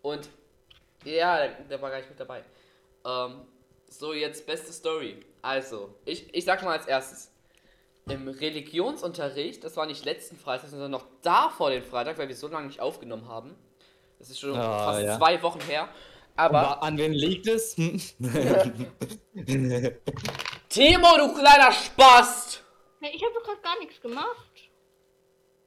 [0.00, 0.28] Und
[1.04, 2.42] ja, der, der war gar nicht mit dabei.
[3.06, 3.42] Ähm,
[3.88, 5.18] so, jetzt beste Story.
[5.42, 7.28] Also, ich, ich sag mal als erstes.
[8.08, 12.48] Im Religionsunterricht, das war nicht letzten Freitag, sondern noch davor den Freitag, weil wir so
[12.48, 13.54] lange nicht aufgenommen haben.
[14.18, 15.18] Das ist schon Ah, fast ja.
[15.18, 15.88] zwei Wochen her.
[16.36, 17.76] Aber, Aber an wen liegt es?
[17.76, 18.00] Hm?
[20.68, 22.64] Timo, du kleiner Spast!
[23.00, 24.70] Ja, ich habe doch gerade gar nichts gemacht.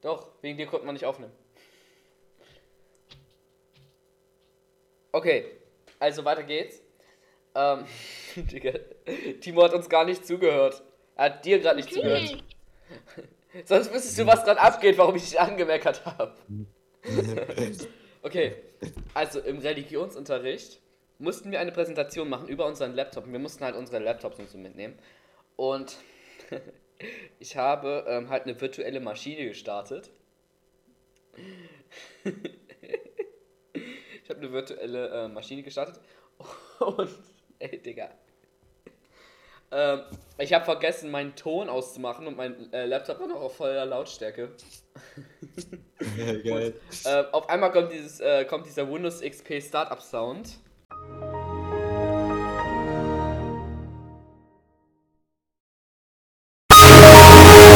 [0.00, 1.32] Doch, wegen dir konnte man nicht aufnehmen.
[5.12, 5.60] Okay,
[5.98, 6.82] also weiter geht's.
[7.54, 7.86] Ähm,
[8.36, 8.72] Digga,
[9.40, 10.82] Timo hat uns gar nicht zugehört.
[11.14, 12.22] Er hat dir gerade nicht zugehört.
[12.22, 12.44] Natürlich.
[13.64, 16.36] Sonst wüsstest du, was gerade abgeht, warum ich dich angemeckert habe.
[18.26, 18.56] Okay,
[19.14, 20.80] also im Religionsunterricht
[21.20, 23.30] mussten wir eine Präsentation machen über unseren Laptop.
[23.30, 24.98] Wir mussten halt unsere Laptops und so mitnehmen.
[25.54, 25.96] Und
[27.38, 30.10] ich habe ähm, halt eine virtuelle Maschine gestartet.
[32.24, 36.00] ich habe eine virtuelle äh, Maschine gestartet.
[36.80, 37.10] Und,
[37.60, 38.10] ey, Digga.
[39.70, 40.00] Ähm,
[40.38, 44.50] ich habe vergessen, meinen Ton auszumachen und mein äh, Laptop war noch auf voller Lautstärke.
[46.44, 46.74] Geil.
[47.04, 50.58] Äh, auf einmal kommt, dieses, äh, kommt dieser Windows XP Startup Sound.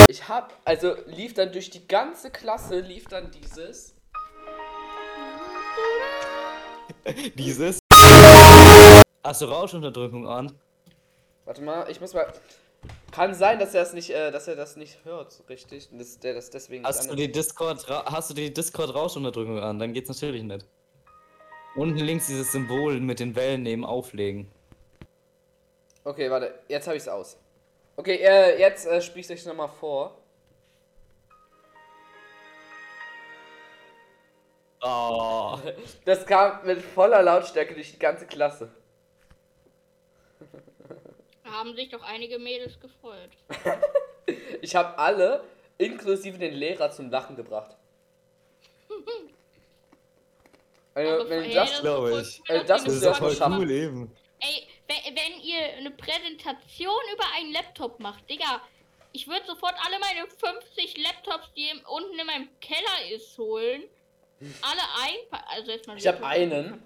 [0.08, 3.94] Ich hab, also lief dann durch die ganze Klasse, lief dann dieses.
[7.36, 7.78] Dieses.
[9.22, 10.52] Hast du Rauschunterdrückung an?
[11.44, 12.26] Warte mal, ich muss mal.
[13.12, 15.90] Kann sein, dass er das nicht, äh, dass er das nicht hört, so richtig.
[15.90, 19.78] Und der das deswegen nicht Hast du die Discord, hast du die Discord Rauschunterdrückung an?
[19.78, 20.64] Dann geht's natürlich nicht.
[21.76, 24.50] Unten links dieses Symbol mit den Wellen neben auflegen.
[26.04, 27.36] Okay, warte, jetzt habe ich es aus.
[27.96, 30.16] Okay, äh, jetzt äh, spiele ich euch nochmal vor.
[34.82, 35.58] Oh.
[36.04, 38.70] Das kam mit voller Lautstärke durch die ganze Klasse.
[41.50, 43.30] Da haben sich doch einige Mädels gefreut.
[44.62, 45.42] Ich habe alle,
[45.76, 47.76] inklusive den Lehrer, zum Lachen gebracht.
[50.92, 52.40] Also, wenn hey, das, ist glaub doch voll ich.
[52.48, 54.16] cool, das ihr Das ist ja voll cool eben.
[54.40, 58.60] Ey, wenn, ihr eine Präsentation über einen Laptop macht, Digga,
[59.12, 63.84] ich würde sofort alle meine 50 Laptops, die im, unten in meinem Keller ist, holen.
[64.62, 65.40] Alle ein.
[65.46, 65.96] Also erstmal.
[65.96, 66.82] Ich hab Laptop- einen.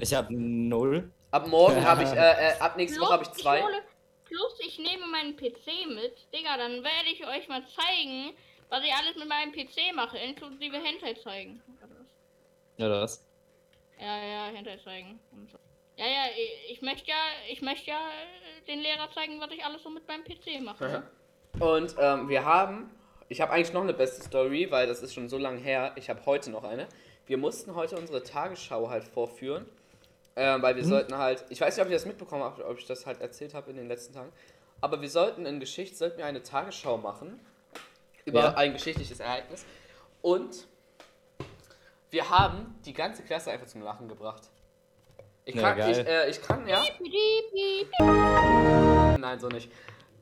[0.00, 1.10] Ich hab null.
[1.34, 3.62] Ab morgen habe ich, äh, äh, ab nächste Woche habe ich Plus, zwei.
[3.62, 3.82] hole-
[4.24, 6.14] plus ich nehme meinen PC mit.
[6.32, 8.32] Digga, dann werde ich euch mal zeigen,
[8.70, 11.62] was ich alles mit meinem PC mache, inklusive Hentai zeigen.
[12.76, 13.24] Ja, das.
[14.00, 15.20] Ja, ja, Hentai zeigen.
[15.96, 17.16] Ja, ja, ich- ich möchte ja,
[17.50, 21.04] ich möchte ja äh, den Lehrer zeigen, was ich alles so mit meinem PC mache.
[21.60, 22.90] Und ähm, wir haben,
[23.28, 25.92] ich habe eigentlich noch eine beste Story, weil das ist schon so lange her.
[25.96, 26.88] Ich habe heute noch eine.
[27.26, 29.66] Wir mussten heute unsere Tagesschau halt vorführen,
[30.36, 32.86] ähm, weil wir sollten halt, ich weiß nicht, ob ich das mitbekommen habe, ob ich
[32.86, 34.32] das halt erzählt habe in den letzten Tagen,
[34.80, 37.40] aber wir sollten in Geschichte, sollten wir eine Tagesschau machen
[38.24, 38.54] über Ja.
[38.54, 39.64] ein geschichtliches Ereignis
[40.22, 40.66] und
[42.10, 44.42] wir haben die ganze Klasse einfach zum Lachen gebracht.
[45.46, 45.90] Ich Ja, kann, geil.
[45.90, 46.82] ich, äh, ich kann, ja.
[49.18, 49.70] Nein, so nicht.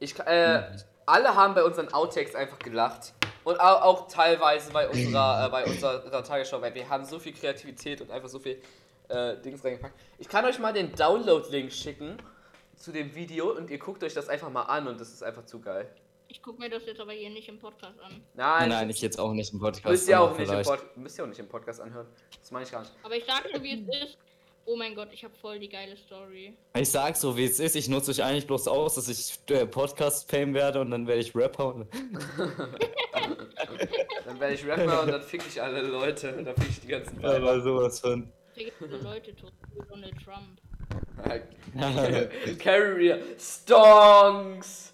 [0.00, 0.62] Ich, äh,
[1.06, 3.12] alle haben bei unseren Outtakes einfach gelacht.
[3.44, 7.32] Und auch, auch teilweise bei unserer, äh, bei unserer Tagesschau, weil wir haben so viel
[7.32, 8.60] Kreativität und einfach so viel
[9.08, 9.98] äh, Dings reingepackt.
[10.18, 12.16] Ich kann euch mal den Download-Link schicken
[12.76, 15.44] zu dem Video und ihr guckt euch das einfach mal an und das ist einfach
[15.44, 15.88] zu geil.
[16.28, 18.22] Ich gucke mir das jetzt aber hier nicht im Podcast an.
[18.34, 19.84] Nein, Nein, ich jetzt auch nicht im Podcast.
[19.84, 20.62] müsst ihr, auch nicht im.
[20.62, 22.06] Pod müsst ihr auch nicht im Podcast anhören.
[22.40, 22.92] Das meine ich gar nicht.
[23.02, 24.18] Aber ich sag dir, wie es ist.
[24.64, 26.54] Oh mein Gott, ich habe voll die geile Story.
[26.74, 27.74] Ich sag so, wie es ist.
[27.76, 31.34] Ich nutze euch eigentlich bloß aus, dass ich äh, Podcast-Fame werde und dann werde ich
[31.34, 31.74] Rapper.
[31.74, 31.88] Und
[34.24, 36.86] Dann werde ich Rapper und dann fick ich alle Leute und dann fick ich die
[36.88, 37.50] ganzen Weiber.
[37.50, 38.32] aber sowas von.
[38.54, 39.52] So Leute tot.
[39.88, 40.60] Donald Trump.
[42.58, 44.92] Carrier Stonks.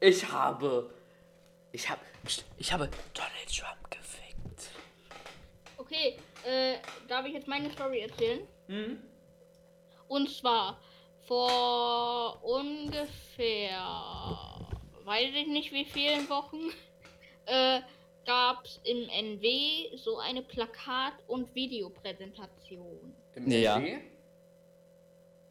[0.00, 0.90] Ich habe.
[1.72, 2.00] Ich habe.
[2.58, 4.70] Ich habe Donald Trump gefickt.
[5.78, 6.74] Okay, äh,
[7.08, 8.46] darf ich jetzt meine Story erzählen?
[8.66, 8.98] Hm?
[10.08, 10.78] Und zwar
[11.26, 13.80] vor ungefähr,
[15.04, 16.70] weiß ich nicht wie vielen Wochen,
[17.46, 17.80] äh,
[18.28, 23.14] gab es im NW so eine Plakat- und Videopräsentation.
[23.34, 23.78] Im Ja.
[23.78, 23.98] NW?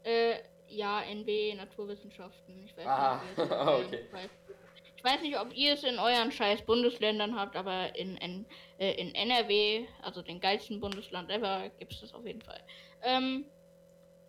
[0.04, 0.36] Äh,
[0.70, 2.66] ja, NW Naturwissenschaften.
[2.66, 4.00] Ich weiß Ah, nicht, wie es in eurem okay.
[4.96, 8.46] Ich weiß nicht, ob ihr es in euren scheiß Bundesländern habt, aber in, N
[8.78, 12.60] äh, in NRW, also den geilsten Bundesland ever, gibt es das auf jeden Fall.
[13.02, 13.46] Ähm,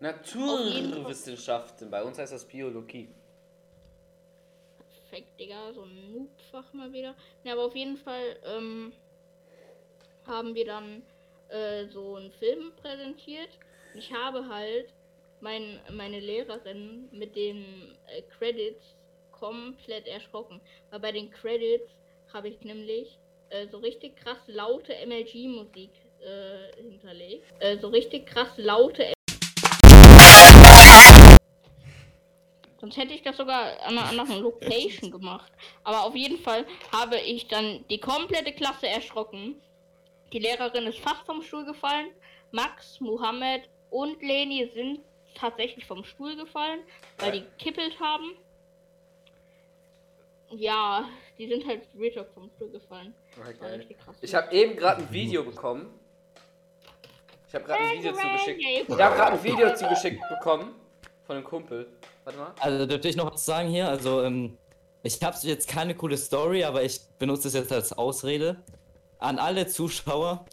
[0.00, 1.90] Naturwissenschaften.
[1.90, 3.08] Bei uns heißt das Biologie.
[5.08, 7.14] Perfekt, Digga, so ein Noob-Fach mal wieder.
[7.44, 8.92] Ja, aber auf jeden Fall ähm,
[10.26, 11.02] haben wir dann
[11.48, 13.50] äh, so einen Film präsentiert.
[13.94, 14.92] Ich habe halt
[15.40, 18.96] mein, meine Lehrerin mit den äh, Credits
[19.32, 20.60] komplett erschrocken.
[20.90, 21.90] Weil bei den Credits
[22.32, 23.18] habe ich nämlich
[23.50, 25.90] äh, so richtig krass laute MLG-Musik
[26.20, 27.44] äh, hinterlegt.
[27.60, 29.17] Äh, so richtig krass laute
[32.80, 35.52] Sonst hätte ich das sogar an einer anderen Location gemacht.
[35.84, 39.60] Aber auf jeden Fall habe ich dann die komplette Klasse erschrocken.
[40.32, 42.10] Die Lehrerin ist fast vom Stuhl gefallen.
[42.50, 45.00] Max, Mohammed und Leni sind
[45.34, 46.80] tatsächlich vom Stuhl gefallen,
[47.18, 48.36] weil die kippelt haben.
[50.50, 53.14] Ja, die sind halt Real Talk vom Stuhl gefallen.
[53.34, 54.16] Krass.
[54.22, 55.92] Ich habe eben gerade ein Video bekommen.
[57.48, 58.60] Ich habe gerade ein Video zugeschickt.
[58.62, 60.74] Ich habe gerade ein Video zugeschickt bekommen
[61.26, 61.86] von einem Kumpel.
[62.28, 62.54] Warte mal.
[62.60, 63.88] Also dürfte ich noch was sagen hier?
[63.88, 64.58] Also ähm,
[65.02, 68.56] ich habe jetzt keine coole Story, aber ich benutze es jetzt als Ausrede.
[69.18, 70.44] An alle Zuschauer,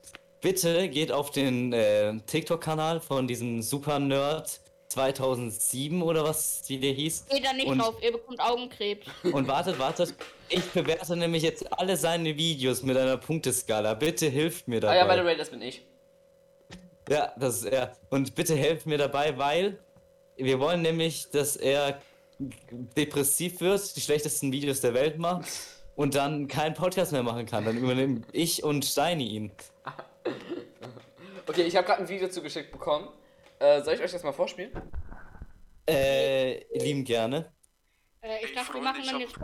[0.41, 6.93] bitte geht auf den äh, TikTok-Kanal von diesem Super Nerd 2007 oder was die der
[6.93, 7.25] hieß.
[7.29, 9.05] Geht da nicht Und- drauf, ihr bekommt Augenkrebs.
[9.33, 10.13] Und wartet, wartet.
[10.47, 13.95] Ich bewerte nämlich jetzt alle seine Videos mit einer Punkteskala.
[13.95, 14.97] Bitte hilft mir Ah dabei.
[14.97, 15.83] ja, by the way, das bin ich.
[17.09, 17.95] Ja, das ist er.
[18.09, 19.77] Und bitte helft mir dabei, weil
[20.38, 22.02] wir wollen nämlich, dass er
[22.39, 25.48] depressiv wird, die schlechtesten Videos der Welt macht
[25.95, 27.63] und dann keinen Podcast mehr machen kann.
[27.65, 29.52] Dann übernehmen ich und Steini ihn.
[31.48, 33.08] Okay, ich habe gerade ein Video zugeschickt bekommen.
[33.60, 34.71] Äh, soll ich euch das mal vorspielen?
[35.88, 37.54] Äh, lieben gerne.
[38.21, 39.36] Äh, ich dachte, wir machen dann hab- jetzt.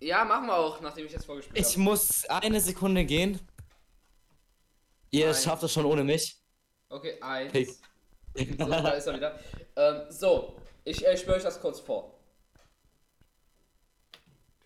[0.00, 1.80] Ja, machen wir auch, nachdem ich das vorgespielt Ich habe.
[1.82, 3.38] muss eine Sekunde gehen.
[5.10, 5.42] Ihr Eins.
[5.44, 6.40] schafft es schon ohne mich.
[6.88, 7.52] Okay, eins.
[7.52, 7.68] Hey.
[8.34, 9.38] So, da ist er wieder.
[9.76, 12.18] Ähm, so, ich äh, spiele euch das kurz vor.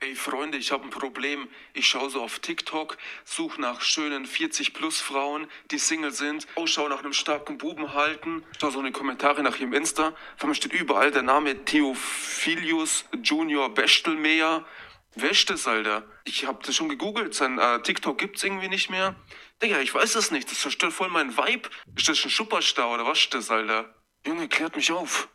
[0.03, 1.49] Ey Freunde, ich habe ein Problem.
[1.75, 7.13] Ich schaue so auf TikTok, suche nach schönen 40-plus-Frauen, die Single sind, Ausschau nach einem
[7.13, 10.13] starken Buben halten, schau so in die Kommentare nach ihrem Insta.
[10.37, 14.67] Vor mir steht überall der Name Theophilius Junior Bestelmeyer.
[15.15, 16.03] Wer ist das, Alter?
[16.25, 19.15] Ich habe das schon gegoogelt, sein äh, TikTok gibt's irgendwie nicht mehr.
[19.63, 21.69] Digga, ich weiß es nicht, das zerstört voll meinen Vibe.
[21.97, 23.95] Ist das ein Schupperstar oder was ist das, Alter?
[24.27, 25.29] Junge, klärt mich auf.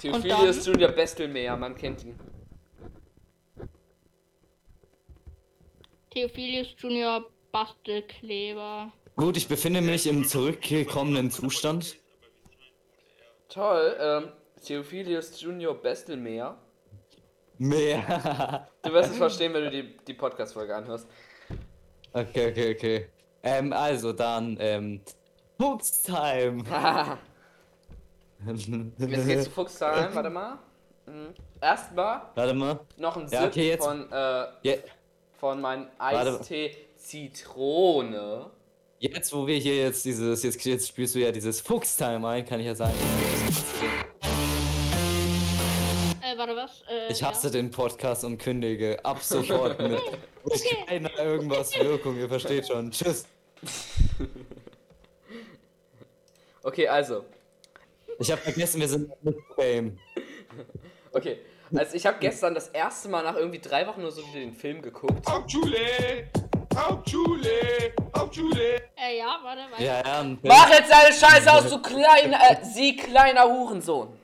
[0.00, 2.18] Theophilius Junior Bestelmeer, man kennt ihn.
[6.10, 8.92] Theophilius Junior Bastelkleber.
[9.16, 11.96] Gut, ich befinde mich im zurückgekommenen Zustand.
[13.48, 14.32] Toll, ähm,
[14.64, 16.58] Theophilius Junior Bestelmeer.
[17.68, 18.68] Mehr.
[18.82, 21.06] Du wirst es verstehen, wenn du die, die Podcast-Folge anhörst.
[22.12, 23.08] Okay, okay, okay.
[23.42, 25.00] Ähm, also dann, ähm,
[25.60, 26.64] Fuchstime.
[28.98, 30.58] Jetzt geht's zu Fuchstime, warte mal.
[31.06, 31.28] Mhm.
[31.60, 32.80] Erstmal Warte mal.
[32.96, 34.74] noch ein Ja, Sip okay, jetzt- von, äh, Ja,
[35.38, 35.86] von meinem.
[35.98, 38.50] Eistee Zitrone.
[38.98, 42.58] jetzt, wo wir hier jetzt dieses, jetzt, jetzt spielst du ja dieses Fuchstime ein, kann
[42.60, 42.94] ich ja sagen.
[46.32, 46.82] Äh, warte, was?
[46.88, 47.52] Äh, Ich hasse ja.
[47.52, 49.90] den Podcast und kündige ab sofort mit,
[50.44, 52.90] mit keiner irgendwas Wirkung, ihr versteht schon.
[52.90, 53.26] Tschüss.
[56.64, 57.24] Okay, also.
[58.20, 59.98] Ich habe vergessen, wir sind mit Fame.
[61.12, 61.40] Okay.
[61.74, 64.54] Also ich habe gestern das erste Mal nach irgendwie drei Wochen nur so wieder den
[64.54, 65.28] Film geguckt.
[65.28, 66.30] Hauptschule!
[66.72, 67.92] Hauptschule!
[68.16, 68.76] Hauptschule!
[68.94, 69.82] Äh, ja, warte, warte.
[69.82, 74.16] Ja, ja, Mach jetzt deine Scheiße aus, du kleiner, äh, sie kleiner Hurensohn.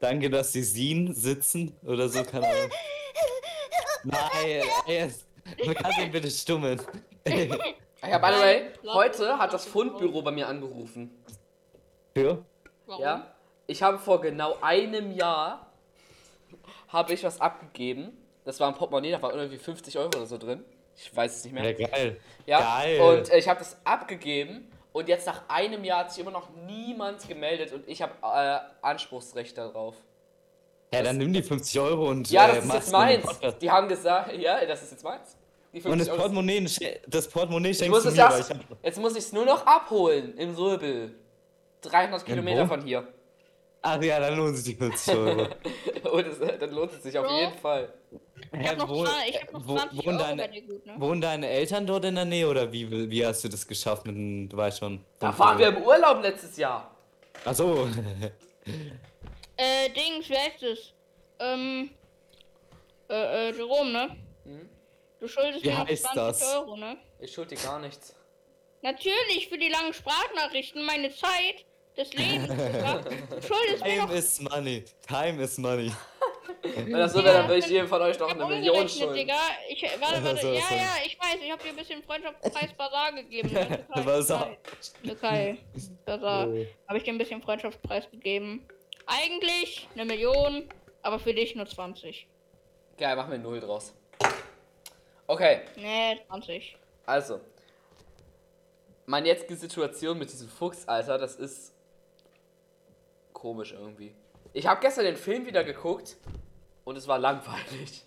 [0.00, 2.70] Danke, dass Sie Sin sitzen oder so, keine Ahnung.
[4.04, 5.26] Nein, jetzt.
[5.76, 6.80] Kannst du ihn bitte stummen?
[8.02, 11.10] Ja, by the way, heute hat das Fundbüro bei mir angerufen.
[12.16, 12.42] Für?
[12.86, 13.02] Warum?
[13.02, 13.34] Ja?
[13.66, 15.70] Ich habe vor genau einem Jahr
[16.88, 18.16] habe ich was abgegeben.
[18.46, 20.64] Das war ein Portemonnaie, da war irgendwie 50 Euro oder so drin.
[20.96, 21.78] Ich weiß es nicht mehr.
[21.78, 22.20] Ja, geil.
[22.46, 23.00] Ja, Geil.
[23.00, 26.48] und äh, ich habe das abgegeben und jetzt nach einem Jahr hat sich immer noch
[26.66, 29.96] niemand gemeldet und ich habe äh, Anspruchsrecht darauf.
[30.92, 32.30] Ja, dann nimm die 50 Euro und.
[32.30, 33.58] Ja, äh, das ist mach's jetzt meins.
[33.60, 35.36] Die haben gesagt, ja, das ist jetzt meins.
[35.72, 36.66] Die 50 Und das Euro- Portemonnaie,
[37.06, 40.36] das Portemonnaie schenkst muss du mir, ich hab, jetzt muss ich es nur noch abholen
[40.36, 41.14] im Röbel.
[41.82, 42.66] 300 Kilometer wo?
[42.66, 43.06] von hier.
[43.82, 45.46] Ach ja, dann lohnen sich die 50 Euro.
[46.12, 47.92] Und es, dann lohnt es sich auf jeden Fall.
[48.52, 50.86] Ich hab noch, wo- ich hab noch wo- 20 wohnen Euro deine- bei dir gut,
[50.86, 50.94] ne?
[50.98, 54.16] Wohnen deine Eltern dort in der Nähe oder wie, wie hast du das geschafft mit
[54.16, 55.02] dem, du weißt schon.
[55.18, 56.94] Da waren wir im Urlaub letztes Jahr.
[57.44, 57.88] Achso.
[59.56, 60.94] Äh, Dings, wer ist es?
[61.38, 61.90] Ähm,
[63.10, 64.16] äh, äh, Jerome, ne?
[65.18, 66.54] Du schuldest Wie mir noch heißt 20 das?
[66.54, 66.96] Euro, ne?
[67.18, 68.14] Ich schuld dir gar nichts.
[68.82, 71.66] Natürlich, für die langen Sprachnachrichten, meine Zeit
[71.96, 72.48] des Lebens.
[72.48, 72.98] ja?
[72.98, 73.10] Du
[73.46, 74.06] schuldest mir noch...
[74.08, 74.84] Time is money.
[75.06, 75.92] Time is money.
[76.62, 79.14] Wenn das so wäre, dann würde ich jedem von euch noch eine Million schulden.
[79.14, 79.38] Digga.
[79.68, 80.46] Ich, warte, warte.
[80.48, 81.36] Ja, ja, ich weiß.
[81.42, 83.48] Ich hab dir ein bisschen Freundschaftspreis Basar gegeben.
[83.48, 84.58] Türkei, Türkei.
[85.02, 85.58] Türkei.
[86.04, 86.48] Basar.
[86.48, 86.66] Oh.
[86.88, 88.66] Habe ich dir ein bisschen Freundschaftspreis gegeben.
[89.06, 90.68] Eigentlich eine Million,
[91.02, 92.26] aber für dich nur 20.
[92.98, 93.94] Geil, machen wir null draus.
[95.26, 96.76] Okay, Nee, 20.
[97.06, 97.40] also.
[99.06, 101.72] Meine jetzige Situation mit diesem Fuchs, Alter, das ist
[103.40, 104.14] komisch irgendwie.
[104.52, 106.16] Ich habe gestern den Film wieder geguckt
[106.84, 108.04] und es war langweilig.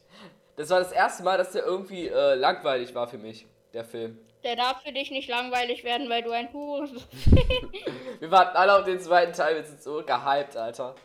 [0.55, 4.19] Das war das erste Mal, dass der irgendwie äh, langweilig war für mich, der Film.
[4.43, 7.07] Der darf für dich nicht langweilig werden, weil du ein Hure bist.
[8.19, 10.95] Wir warten alle auf den zweiten Teil, wir sind so gehypt, Alter.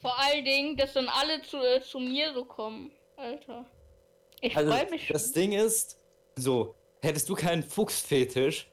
[0.00, 2.90] Vor allen Dingen, dass dann alle zu, äh, zu mir so kommen.
[3.16, 3.66] Alter.
[4.40, 5.12] Ich Also, freue mich schon.
[5.14, 5.98] das Ding ist,
[6.36, 8.70] so, hättest du keinen Fuchsfetisch,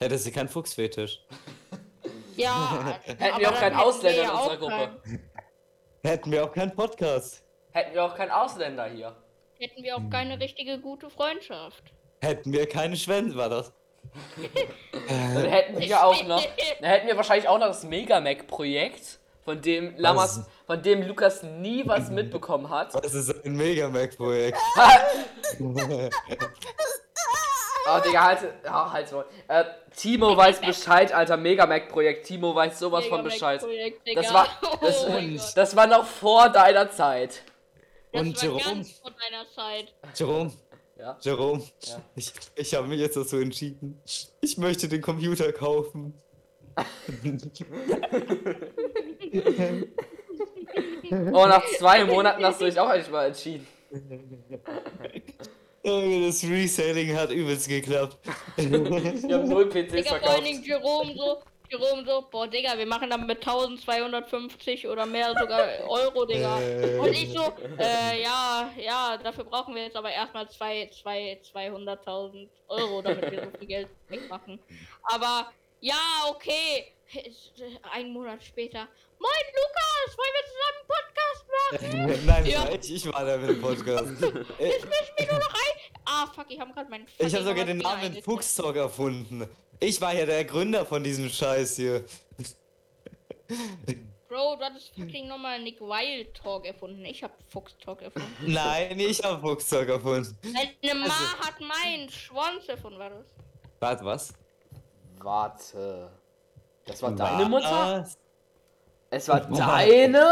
[0.00, 1.20] hättest du keinen Fuchsfetisch.
[2.36, 5.00] Ja, Hätten wir auch keinen Ausländer in unserer Gruppe.
[6.02, 7.42] Hätten wir auch keinen Podcast.
[7.72, 9.16] Hätten wir auch keinen Ausländer hier.
[9.58, 11.82] Hätten wir auch keine richtige gute Freundschaft.
[12.20, 13.72] Hätten wir keine Schwänze, war das.
[15.08, 16.42] Dann hätten wir auch noch,
[16.80, 20.48] dann hätten wir wahrscheinlich auch noch das Megamac-Projekt, von dem Lamas, Was?
[20.66, 22.94] von dem Lukas nie was mitbekommen hat.
[22.94, 24.58] Das ist ein Mega-Mac-Projekt.
[27.86, 29.24] Oh, Digga, halt, oh, halt's Maul.
[29.48, 29.64] Äh,
[29.96, 32.26] Timo weiß Bescheid, Alter, Megamac-Projekt.
[32.26, 33.60] Timo weiß sowas von Bescheid.
[33.62, 34.34] Megamac-Projekt, Das Digga.
[34.34, 34.48] war,
[34.80, 35.52] das, oh mein Gott.
[35.56, 37.42] das war noch vor deiner Zeit.
[38.12, 38.62] Das Und war Jerome?
[38.64, 39.92] ganz vor deiner Zeit.
[40.14, 40.52] Jerome,
[40.98, 41.16] Ja.
[41.20, 42.00] Jerome, Ja.
[42.16, 44.00] ich, ich habe mich jetzt dazu entschieden.
[44.40, 46.14] Ich möchte den Computer kaufen.
[51.32, 53.66] Oh, nach zwei Monaten hast du dich auch endlich mal entschieden.
[55.84, 58.16] Junge, Das Reselling hat übelst geklappt.
[58.56, 60.46] Wir haben null PCs Digga, vor allen verkauft.
[60.46, 65.68] Dingen Jerome so, Jerome so, boah, Digga, wir machen dann mit 1250 oder mehr sogar
[65.88, 66.58] Euro, Digga.
[66.60, 66.98] Äh.
[66.98, 72.48] Und ich so, äh, ja, ja, dafür brauchen wir jetzt aber erstmal zwei, zwei, 200.000
[72.68, 74.58] Euro, damit wir so viel Geld wegmachen.
[75.02, 76.92] Aber, ja, okay.
[77.92, 78.88] Ein Monat später.
[79.18, 81.13] Moin, Lukas, wollen wir zusammen einen Podcast?
[82.26, 82.68] Nein, Ja.
[82.70, 84.06] ich, ich war da mit dem Podcast.
[84.58, 86.00] Ich misch mich nur noch ein.
[86.04, 88.22] Ah, fuck, ich habe gerade meinen Ich habe sogar den Namen.
[88.22, 89.48] Fuchstalk erfunden.
[89.80, 92.04] Ich war ja der Gründer von diesem Scheiß hier.
[94.28, 97.04] Bro, du hattest fucking nochmal Nick Wild Talk erfunden.
[97.04, 98.28] Ich hab Fuchs Talk erfunden.
[98.46, 100.36] Nein, ich habe Fuchstalk erfunden.
[100.42, 103.24] Deine Ma Also- hat meinen Schwanz erfunden, war das?
[103.80, 104.34] Warte, was?
[105.18, 106.10] Warte.
[106.86, 108.02] Das war deine Mutter?
[108.02, 108.18] Was?
[109.10, 110.26] Es war deine?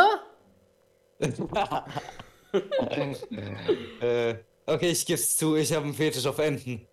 [4.01, 4.35] Äh,
[4.67, 6.87] okay, ich geb's zu, ich habe einen Fetisch auf Enten.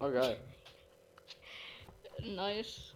[0.00, 0.36] Oh, geil.
[2.22, 2.92] Nice.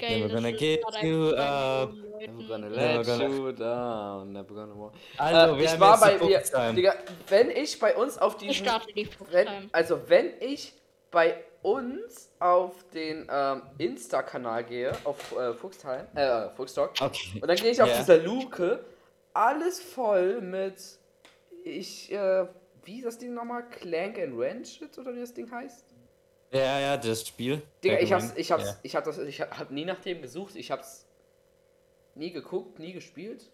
[0.00, 1.92] Never das gonna get you up.
[1.92, 4.92] Never gonna Never let gonna- you down, never gonna walk.
[5.16, 6.74] Also, äh, ich war bei Fuchstime.
[6.74, 6.94] Digga,
[7.28, 10.72] wenn ich bei uns auf Ich diesen, starte die wenn, also wenn ich
[11.10, 17.40] bei uns auf den ähm, Insta-Kanal gehe, auf äh, Fuchstime, äh, Fuchstalk, Okay.
[17.40, 17.98] und dann gehe ich auf Ja.
[17.98, 18.84] dieser Luke,
[19.34, 20.76] alles voll mit,
[21.64, 22.46] ich, äh,
[22.84, 23.68] wie ist das Ding nochmal?
[23.68, 25.84] Clank and Ratchet oder wie das Ding heißt?
[26.50, 27.60] Ja, ja, das Spiel.
[27.84, 28.76] Digga, ich hab's, ich hab's, Ja.
[28.82, 31.06] ich hab das, ich hab nie nach dem gesucht, ich hab's
[32.14, 33.50] nie geguckt, nie gespielt.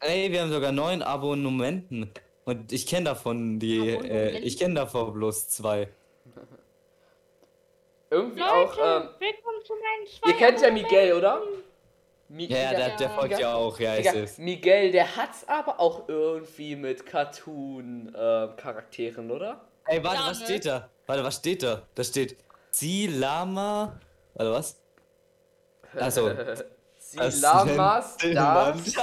[0.00, 2.10] Ey, wir haben sogar neun Abonnementen.
[2.44, 5.88] Und ich kenne davon die, äh, ich kenne davon bloß zwei.
[8.12, 10.72] Irgendwie Leute, auch, ähm, willkommen zu meinen zwei ihr kennt ja.
[10.72, 11.40] Miguel, oder?
[12.28, 13.14] Mi Ja, ja, der, der Ja.
[13.14, 14.36] folgt ja auch, ja, Digga, seh's.
[14.38, 19.60] Miguel, der hat's aber auch irgendwie mit Cartoon-Charakteren, oder?
[19.86, 20.44] Ey, warte, Ja, was ne?
[20.44, 20.90] steht da?
[21.06, 21.86] Warte, was steht da?
[21.94, 22.36] Da steht
[22.72, 24.00] Silama.
[24.34, 24.82] Warte, was?
[25.96, 26.30] Achso.
[26.98, 28.94] Silamas, das.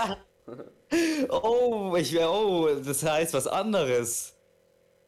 [1.30, 4.37] Oh, ich oh, das heißt was anderes.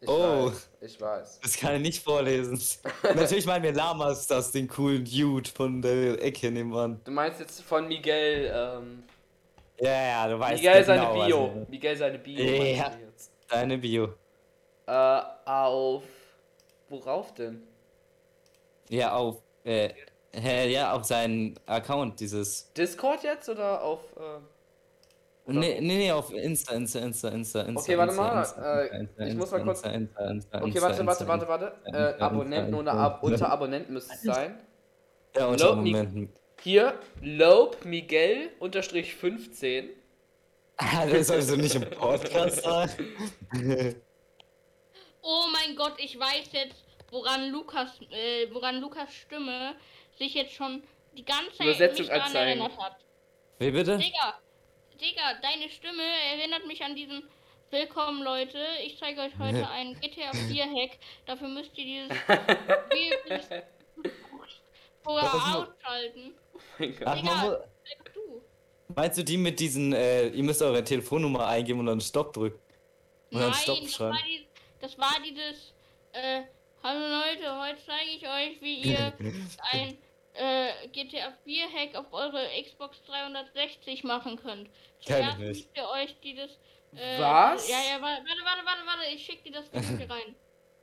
[0.02, 0.45] Ich Oh.
[0.47, 1.39] weiß, ich weiß.
[1.41, 2.60] Das kann ich nicht vorlesen.
[3.04, 7.02] Natürlich meinen wir Lamas, das den coolen Dude von der Ecke nebenan.
[7.04, 9.04] Du meinst jetzt von Miguel, ähm,
[9.80, 11.52] Ja, ja, du weißt Miguel seine genau, Bio.
[11.62, 12.43] was- Miguel seine Bio.
[12.43, 12.91] Ja.
[13.50, 14.14] Deine Bio.
[14.88, 16.04] Äh, auf.
[16.88, 17.62] Worauf denn?
[18.89, 19.89] Ja, auf, äh,
[20.34, 22.72] hä, ja, auf seinen Account, dieses.
[22.74, 24.00] Discord jetzt oder auf.
[24.18, 24.39] Äh,
[25.50, 27.82] oder Nee, nee, nee, auf Insta, Insta, Insta, Insta, Insta.
[27.82, 31.47] Okay, warte mal, Insta, äh, Insta, Insta, ich muss mal kurz- Okay, warte, warte, warte,
[31.47, 31.74] warte.
[31.86, 34.60] Äh, Abonnenten oder ab, unter Abonnenten müsste es sein.
[35.36, 35.76] Ja, unter Lob.
[35.78, 36.34] Momenten.
[36.62, 39.89] Hier, Lope Miguel unterstrich 15.
[40.78, 42.91] Ah, das sollst du nicht im Podcast sagen.
[45.22, 49.76] Oh mein Gott, ich weiß jetzt, woran Lukas, äh, woran Lukas Stimme
[50.18, 50.84] sich jetzt schon
[51.18, 52.36] die ganze Zeit Übersetzung anzeigen.
[52.62, 52.95] erinnert hat.
[53.60, 53.97] Wie bitte?
[53.97, 54.36] Digga,
[55.02, 57.24] Digga, deine Stimme erinnert mich an diesen
[57.72, 60.97] Willkommen Leute, ich zeige euch heute einen GTA 4 Hack.
[61.28, 62.18] Dafür müsst ihr dieses
[62.88, 63.64] Spiel
[65.04, 66.34] vorher ausschalten.
[67.06, 67.16] Ach, Digga.
[67.24, 68.41] man, mu- Sag Du.
[68.95, 72.60] meinst du die mit diesen, äh, ihr müsst eure Telefonnummer eingeben und dann Stopp drücken?
[73.32, 74.14] Und dann Nein, Stopp das schreiben.
[74.16, 74.47] war, die,
[74.82, 75.74] das war dieses,
[76.14, 76.41] äh,
[76.84, 79.14] hallo Leute, heute zeige ich euch, wie ihr
[79.72, 79.97] ein
[80.39, 84.69] äh, GTA 4 Hack auf eure Xbox 360 machen könnt.
[84.69, 85.47] Kenn ich Zuerst nicht.
[85.47, 86.51] müsst ihr euch dieses.
[86.95, 87.69] Äh, Was?
[87.69, 90.35] Ja, ja, warte, warte, warte, warte, warte, ich schick dir das Video hier rein.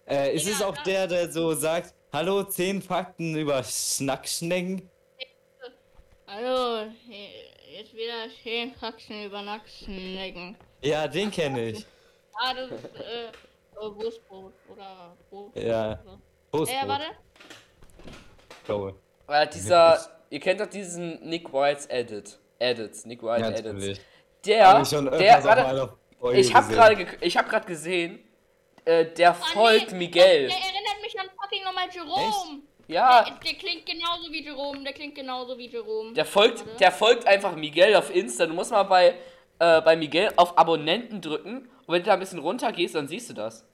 [0.09, 4.89] Äh, ist es Ja, auch der, der so sagt, hallo, 10 Fakten über Schnackschnecken?
[6.29, 10.57] Hallo, hier- jetzt wieder 10 Faxen über Nackschnecken.
[10.83, 11.87] Ja, den kenne ich.
[12.39, 13.31] Ah, das ist, äh, äh,
[13.81, 15.57] Wurstbrot oder Brot.
[15.57, 15.93] Ja.
[15.93, 15.97] Äh,
[16.53, 17.05] warte.
[18.67, 18.95] glaube
[19.29, 19.99] Äh, dieser,
[20.31, 22.39] ihr kennt doch diesen Nick White's Edit.
[22.59, 23.63] Edits, Nick White Ja, Edits.
[23.65, 24.01] natürlich.
[24.47, 25.93] Der, Hab ich der, warte,
[26.35, 26.77] ich habe gesehen.
[26.79, 28.19] gerade, ge- ich habe gerade gesehen,
[28.85, 30.23] äh, der Ah, folgt nee, Miguel.
[30.23, 32.61] Der, der erinnert mich an fucking nochmal Jerome.
[32.89, 36.13] Ja, Der, der klingt genauso wie Jerome, der klingt genauso wie Jerome.
[36.13, 36.79] der folgt, Warte.
[36.79, 38.47] der folgt einfach Miguel auf Insta.
[38.47, 39.15] Du musst mal bei,
[39.59, 43.09] äh, bei Miguel auf Abonnenten drücken und wenn du da ein bisschen runter gehst, dann
[43.09, 43.65] siehst du das.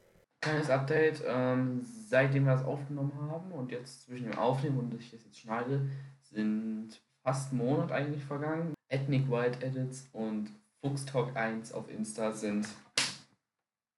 [0.40, 5.10] Kleines Update, ähm, seitdem wir das aufgenommen haben und jetzt zwischen dem Aufnehmen und ich
[5.10, 5.88] das jetzt schneide,
[6.20, 8.74] sind fast ein Monat eigentlich vergangen.
[8.90, 10.50] Ethnic White Edits und
[10.82, 12.68] Fuchstalk 1 auf Insta sind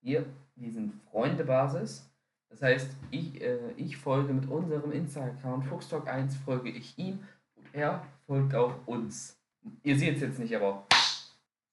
[0.00, 2.08] hier, die sind Freundebasis.
[2.50, 7.18] Das heißt, ich, äh, ich folge mit unserem Insta-Account Fuchstalk 1 folge ich ihm
[7.56, 9.36] und er folgt auch uns.
[9.82, 10.86] Ihr seht es jetzt nicht, aber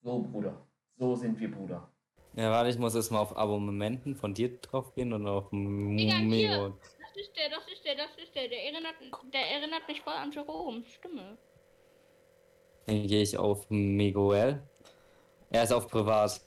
[0.02, 0.56] so, Bruder.
[0.98, 1.91] So sind wir, Bruder.
[2.34, 5.52] Ja, warte, ich muss erst mal auf Abonnementen von dir drauf gehen und auf.
[5.52, 6.78] Mio.
[7.00, 8.48] Das ist der, das ist der, das ist der.
[8.48, 8.96] Der erinnert,
[9.34, 10.84] der erinnert mich voll an Jerome.
[10.86, 11.38] Stimme.
[12.86, 14.64] Dann gehe ich auf Miguel.
[15.50, 16.40] Er ist auf privat.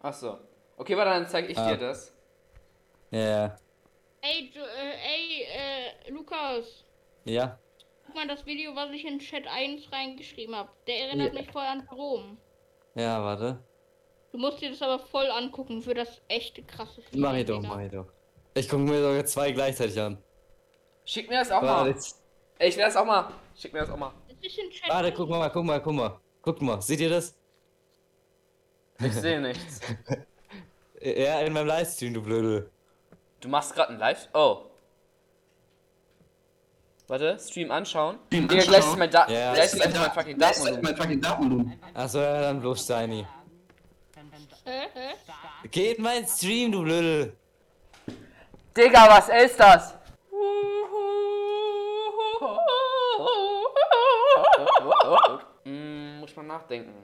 [0.00, 0.38] Ach so.
[0.78, 1.70] Okay, warte, dann zeige ich Ah.
[1.72, 2.14] dir das.
[3.10, 3.56] Ja,
[4.22, 5.42] Ey, Jo- äh, ey,
[6.06, 6.84] äh, Lukas.
[7.24, 7.58] ja.
[8.06, 10.70] Guck mal das Video, was ich in Chat 1 reingeschrieben habe.
[10.86, 11.40] Der erinnert Ja.
[11.40, 12.36] mich voll an Jerome.
[12.94, 13.62] Ja, warte.
[14.32, 17.60] Du musst dir das aber voll angucken für das echte krasse Feeling, Mach ich doch,
[17.62, 18.06] mach ich doch.
[18.54, 20.18] Ich gucke mir sogar zwei gleichzeitig an.
[21.04, 22.00] Schick mir das auch Warte, mal.
[22.58, 23.32] Ey, ich will das auch mal.
[23.56, 24.12] Schick mir das auch mal.
[24.28, 25.16] Das ist in Chat warte, 1.
[25.16, 26.20] guck mal, guck mal, guck mal.
[26.42, 27.34] Guck mal, seht ihr das?
[29.00, 29.80] Ich sehe nichts.
[31.02, 32.70] Ja, in meinem Livestream, du Blöde.
[33.40, 34.28] Du machst gerade ein Live.
[34.34, 34.66] Oh.
[37.06, 38.18] Warte, Stream anschauen.
[38.26, 39.54] Stream Digga, gleich ist mein, da Ja.
[39.54, 40.82] gleich ist mein fucking Datenvolumen.
[40.82, 41.80] mein fucking Datenvolumen.
[41.94, 43.26] Achso, ja, dann bloß Steini.
[44.64, 45.16] Hä, hä?
[45.70, 47.32] Geh in meinen Stream, du Blöde.
[48.76, 49.94] Digga, was ist das?
[55.64, 56.94] Hm, muss man nachdenken.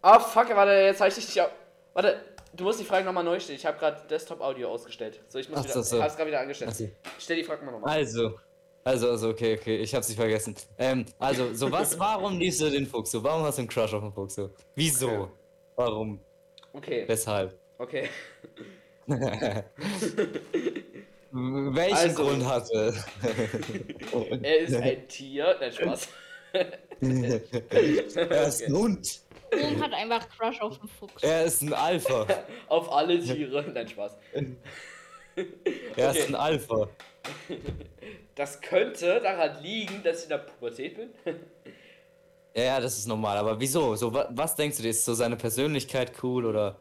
[0.00, 1.50] Ah, fuck, warte, jetzt habe ich dich nicht auf.
[1.92, 2.20] Warte,
[2.52, 3.58] du musst die Frage nochmal neu stellen.
[3.58, 5.20] Ich habe gerade Desktop-Audio ausgestellt.
[5.28, 5.74] So, ich muss Ach wieder.
[5.74, 5.96] so, so.
[5.98, 6.70] Ich hab's gerade wieder angestellt.
[6.72, 6.88] Ach so.
[7.18, 7.98] Stell die Frage mal nochmal.
[7.98, 8.38] Also.
[8.84, 10.56] Also, also, okay, okay, ich hab's nicht vergessen.
[10.78, 13.22] Ähm, also, so was, warum liebst du den Fuchs so?
[13.22, 14.50] Warum hast du einen Crush auf den Fuchs so?
[14.74, 15.08] Wieso?
[15.08, 15.28] Okay.
[15.76, 16.20] Warum?
[16.72, 17.54] Okay, Weshalb?
[17.78, 18.08] okay.
[21.32, 22.94] Welchen Also- Grund hatte?
[24.42, 25.56] Er ist ein Tier.
[25.60, 26.08] Nein, Spaß.
[27.00, 29.20] er ist ein Hund.
[29.52, 31.22] Jerome hat einfach Crush auf den Fuchs.
[31.22, 32.26] Er ist ein Alpha.
[32.68, 33.62] Auf alle Tiere.
[33.72, 34.16] Nein, Spaß.
[34.34, 34.46] Er
[35.92, 36.18] Okay.
[36.18, 36.88] ist ein Alpha.
[38.34, 41.10] Das könnte daran liegen, dass ich in der Pubertät bin.
[42.54, 43.38] Ja, ja, das ist normal.
[43.38, 43.96] Aber wieso?
[43.96, 44.90] So, wa was denkst du dir?
[44.90, 46.78] Ist so seine Persönlichkeit cool oder?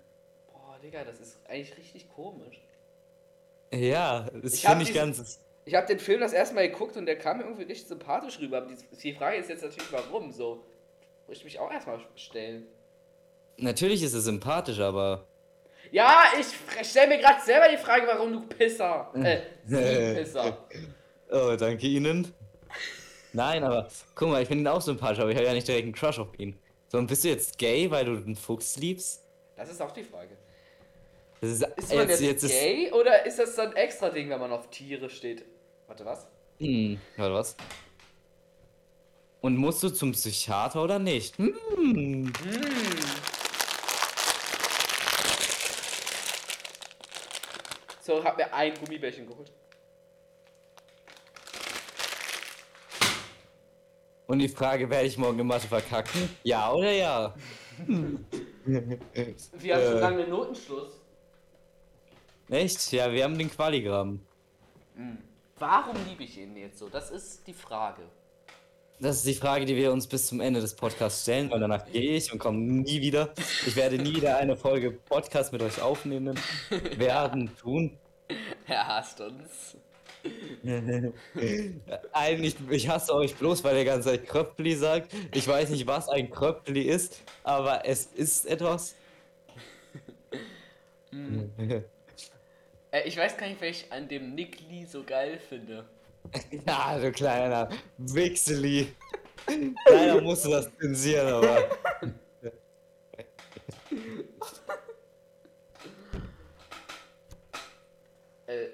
[0.51, 2.59] Boah, Digga, das ist eigentlich richtig komisch.
[3.73, 5.39] Ja, das finde ich ganz.
[5.63, 8.39] Ich habe den Film das erste Mal geguckt und der kam mir irgendwie richtig sympathisch
[8.39, 8.57] rüber.
[8.57, 10.65] Aber die, die Frage ist jetzt natürlich, warum so.
[11.27, 12.67] Muss ich mich auch erstmal stellen.
[13.57, 15.25] Natürlich ist er sympathisch, aber.
[15.91, 19.11] Ja, ich stelle mir gerade selber die Frage, warum du Pisser.
[19.15, 20.57] Äh, sie Pisser.
[21.33, 22.33] Oh, danke Ihnen.
[23.31, 25.85] Nein, aber guck mal, ich finde ihn auch sympathisch, aber ich habe ja nicht direkt
[25.85, 26.59] einen Crush auf ihn.
[26.89, 29.23] So, und bist du jetzt gay, weil du den Fuchs liebst?
[29.55, 30.35] Das ist auch die Frage.
[31.39, 34.41] Das ist, Ist man jetzt, ist- gay oder ist das so ein extra Ding, wenn
[34.41, 35.45] man auf Tiere steht?
[35.87, 36.27] Warte, was?
[36.59, 37.55] Hm, warte, was?
[39.39, 41.37] Und musst du zum Psychiater oder nicht?
[41.37, 42.33] Hm.
[48.01, 49.51] So, hab mir ein Gummibärchen geholt.
[54.25, 56.35] Und die Frage, werde ich morgen in Mathe verkacken?
[56.43, 57.35] Ja oder ja?
[57.85, 60.93] Wir haben schon lange Notenschluss.
[62.49, 62.91] Echt?
[62.91, 64.19] Ja, wir haben den Qualigramm.
[65.59, 66.89] Warum liebe ich ihn jetzt so?
[66.89, 68.01] Das ist die Frage.
[69.01, 71.87] Das ist die Frage, die wir uns bis zum Ende des Podcasts stellen, weil danach
[71.91, 73.33] gehe ich und komme nie wieder.
[73.65, 76.39] Ich werde nie wieder eine Folge Podcast mit euch aufnehmen.
[76.97, 77.97] Werden tun.
[78.67, 79.75] Er hasst uns.
[82.13, 85.11] Eigentlich, ich hasse euch bloß, weil ihr ganze Zeit Kröpfli sagt.
[85.33, 88.93] Ich weiß nicht, was ein Kröpfli ist, aber es ist etwas.
[92.91, 95.85] Äh, ich weiß gar nicht, wer ich an dem Nick Lee so geil finde.
[96.65, 98.87] Ja, du kleiner Wixeli.
[99.89, 101.67] Leider musst du das zensieren, aber.
[108.47, 108.67] Äh,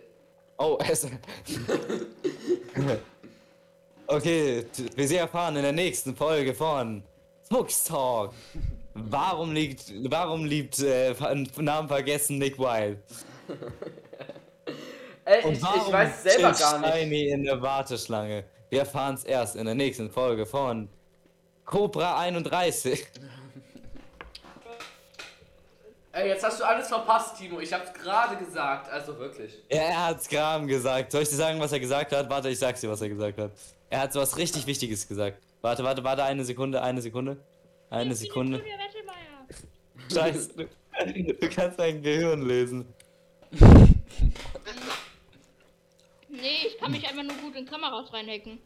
[0.60, 1.08] Oh, es.
[4.08, 7.04] okay, wir sie erfahren in der nächsten Folge von
[7.48, 8.34] Fuchs Talk.
[8.96, 11.14] Warum liegt, warum liebt äh,
[11.58, 12.98] Namen vergessen Nick Wilde?
[15.28, 16.94] ey, Und ich, ich weiß selber gar nicht.
[16.94, 18.46] Shiny in der Warteschlange.
[18.70, 20.90] Wir erfahren es erst in der nächsten Folge von
[21.66, 23.08] Cobra 31.
[26.14, 27.60] Ey, jetzt hast du alles verpasst, Timo.
[27.60, 28.92] Ich hab's gerade gesagt.
[28.92, 29.54] Also wirklich.
[29.70, 31.12] Ja, er hat's Gram gesagt.
[31.12, 32.30] Soll ich dir sagen, was er gesagt hat?
[32.30, 33.52] Warte, ich sag's dir, was er gesagt hat.
[33.90, 35.38] Er hat was richtig Wichtiges gesagt.
[35.62, 37.38] Warte, warte, warte, eine Sekunde, eine Sekunde.
[37.90, 38.58] Eine Sekunde.
[38.58, 40.34] Julia Wettelmeier.
[40.34, 40.54] Scheiße.
[40.56, 42.86] Du, du kannst dein Gehirn lesen.
[46.42, 48.60] Nee, ich kann mich einfach nur gut in Kameras reinhacken.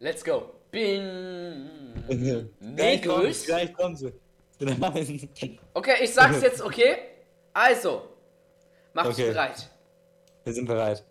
[0.00, 0.50] Let's go.
[0.70, 1.70] Bin.
[2.06, 3.44] Kommt's, Negus.
[3.46, 4.12] gleich kommst du.
[4.60, 5.28] Nein.
[5.74, 6.96] Okay, ich sag's jetzt, okay?
[7.52, 8.08] Also.
[8.92, 9.30] Mach dich Okay.
[9.32, 9.70] bereit.
[10.44, 11.04] Wir sind bereit.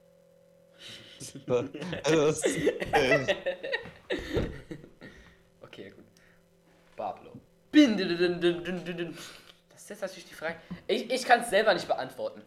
[2.09, 2.41] Los.
[5.61, 6.03] Okay, gut.
[6.95, 7.31] Pablo.
[7.71, 7.81] Das
[9.81, 10.57] ist jetzt natürlich die Frage.
[10.87, 12.43] Ich, ich kann es selber nicht beantworten.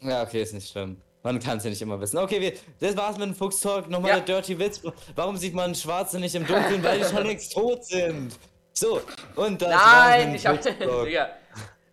[0.00, 1.00] Ja, okay, ist nicht schlimm.
[1.24, 2.18] Man kann es ja nicht immer wissen.
[2.18, 3.88] Okay, wir, das war's mit dem Fuchs Talk.
[3.88, 4.20] Nochmal Ja.
[4.20, 4.82] der Dirty Witz.
[5.16, 6.82] Warum sieht man Schwarze nicht im Dunkeln?
[6.84, 8.38] Weil die schon längst tot sind.
[8.74, 9.00] So,
[9.34, 10.60] und das war's Nein, ich hab.
[10.60, 11.30] Digga.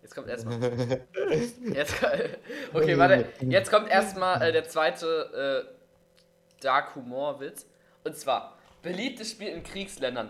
[0.01, 1.01] Jetzt kommt erstmal.
[1.73, 1.95] Jetzt,
[2.73, 3.29] okay, warte.
[3.39, 7.65] Jetzt kommt erstmal äh, der zweite äh, Dark Humor Witz.
[8.03, 10.29] Und zwar: beliebtes Spiel in Kriegsländern.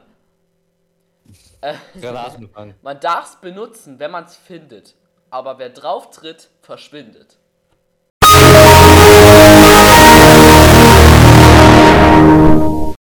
[1.61, 1.73] Äh,
[2.83, 4.93] man darf es benutzen, wenn man es findet.
[5.31, 7.39] Aber wer drauf tritt, verschwindet.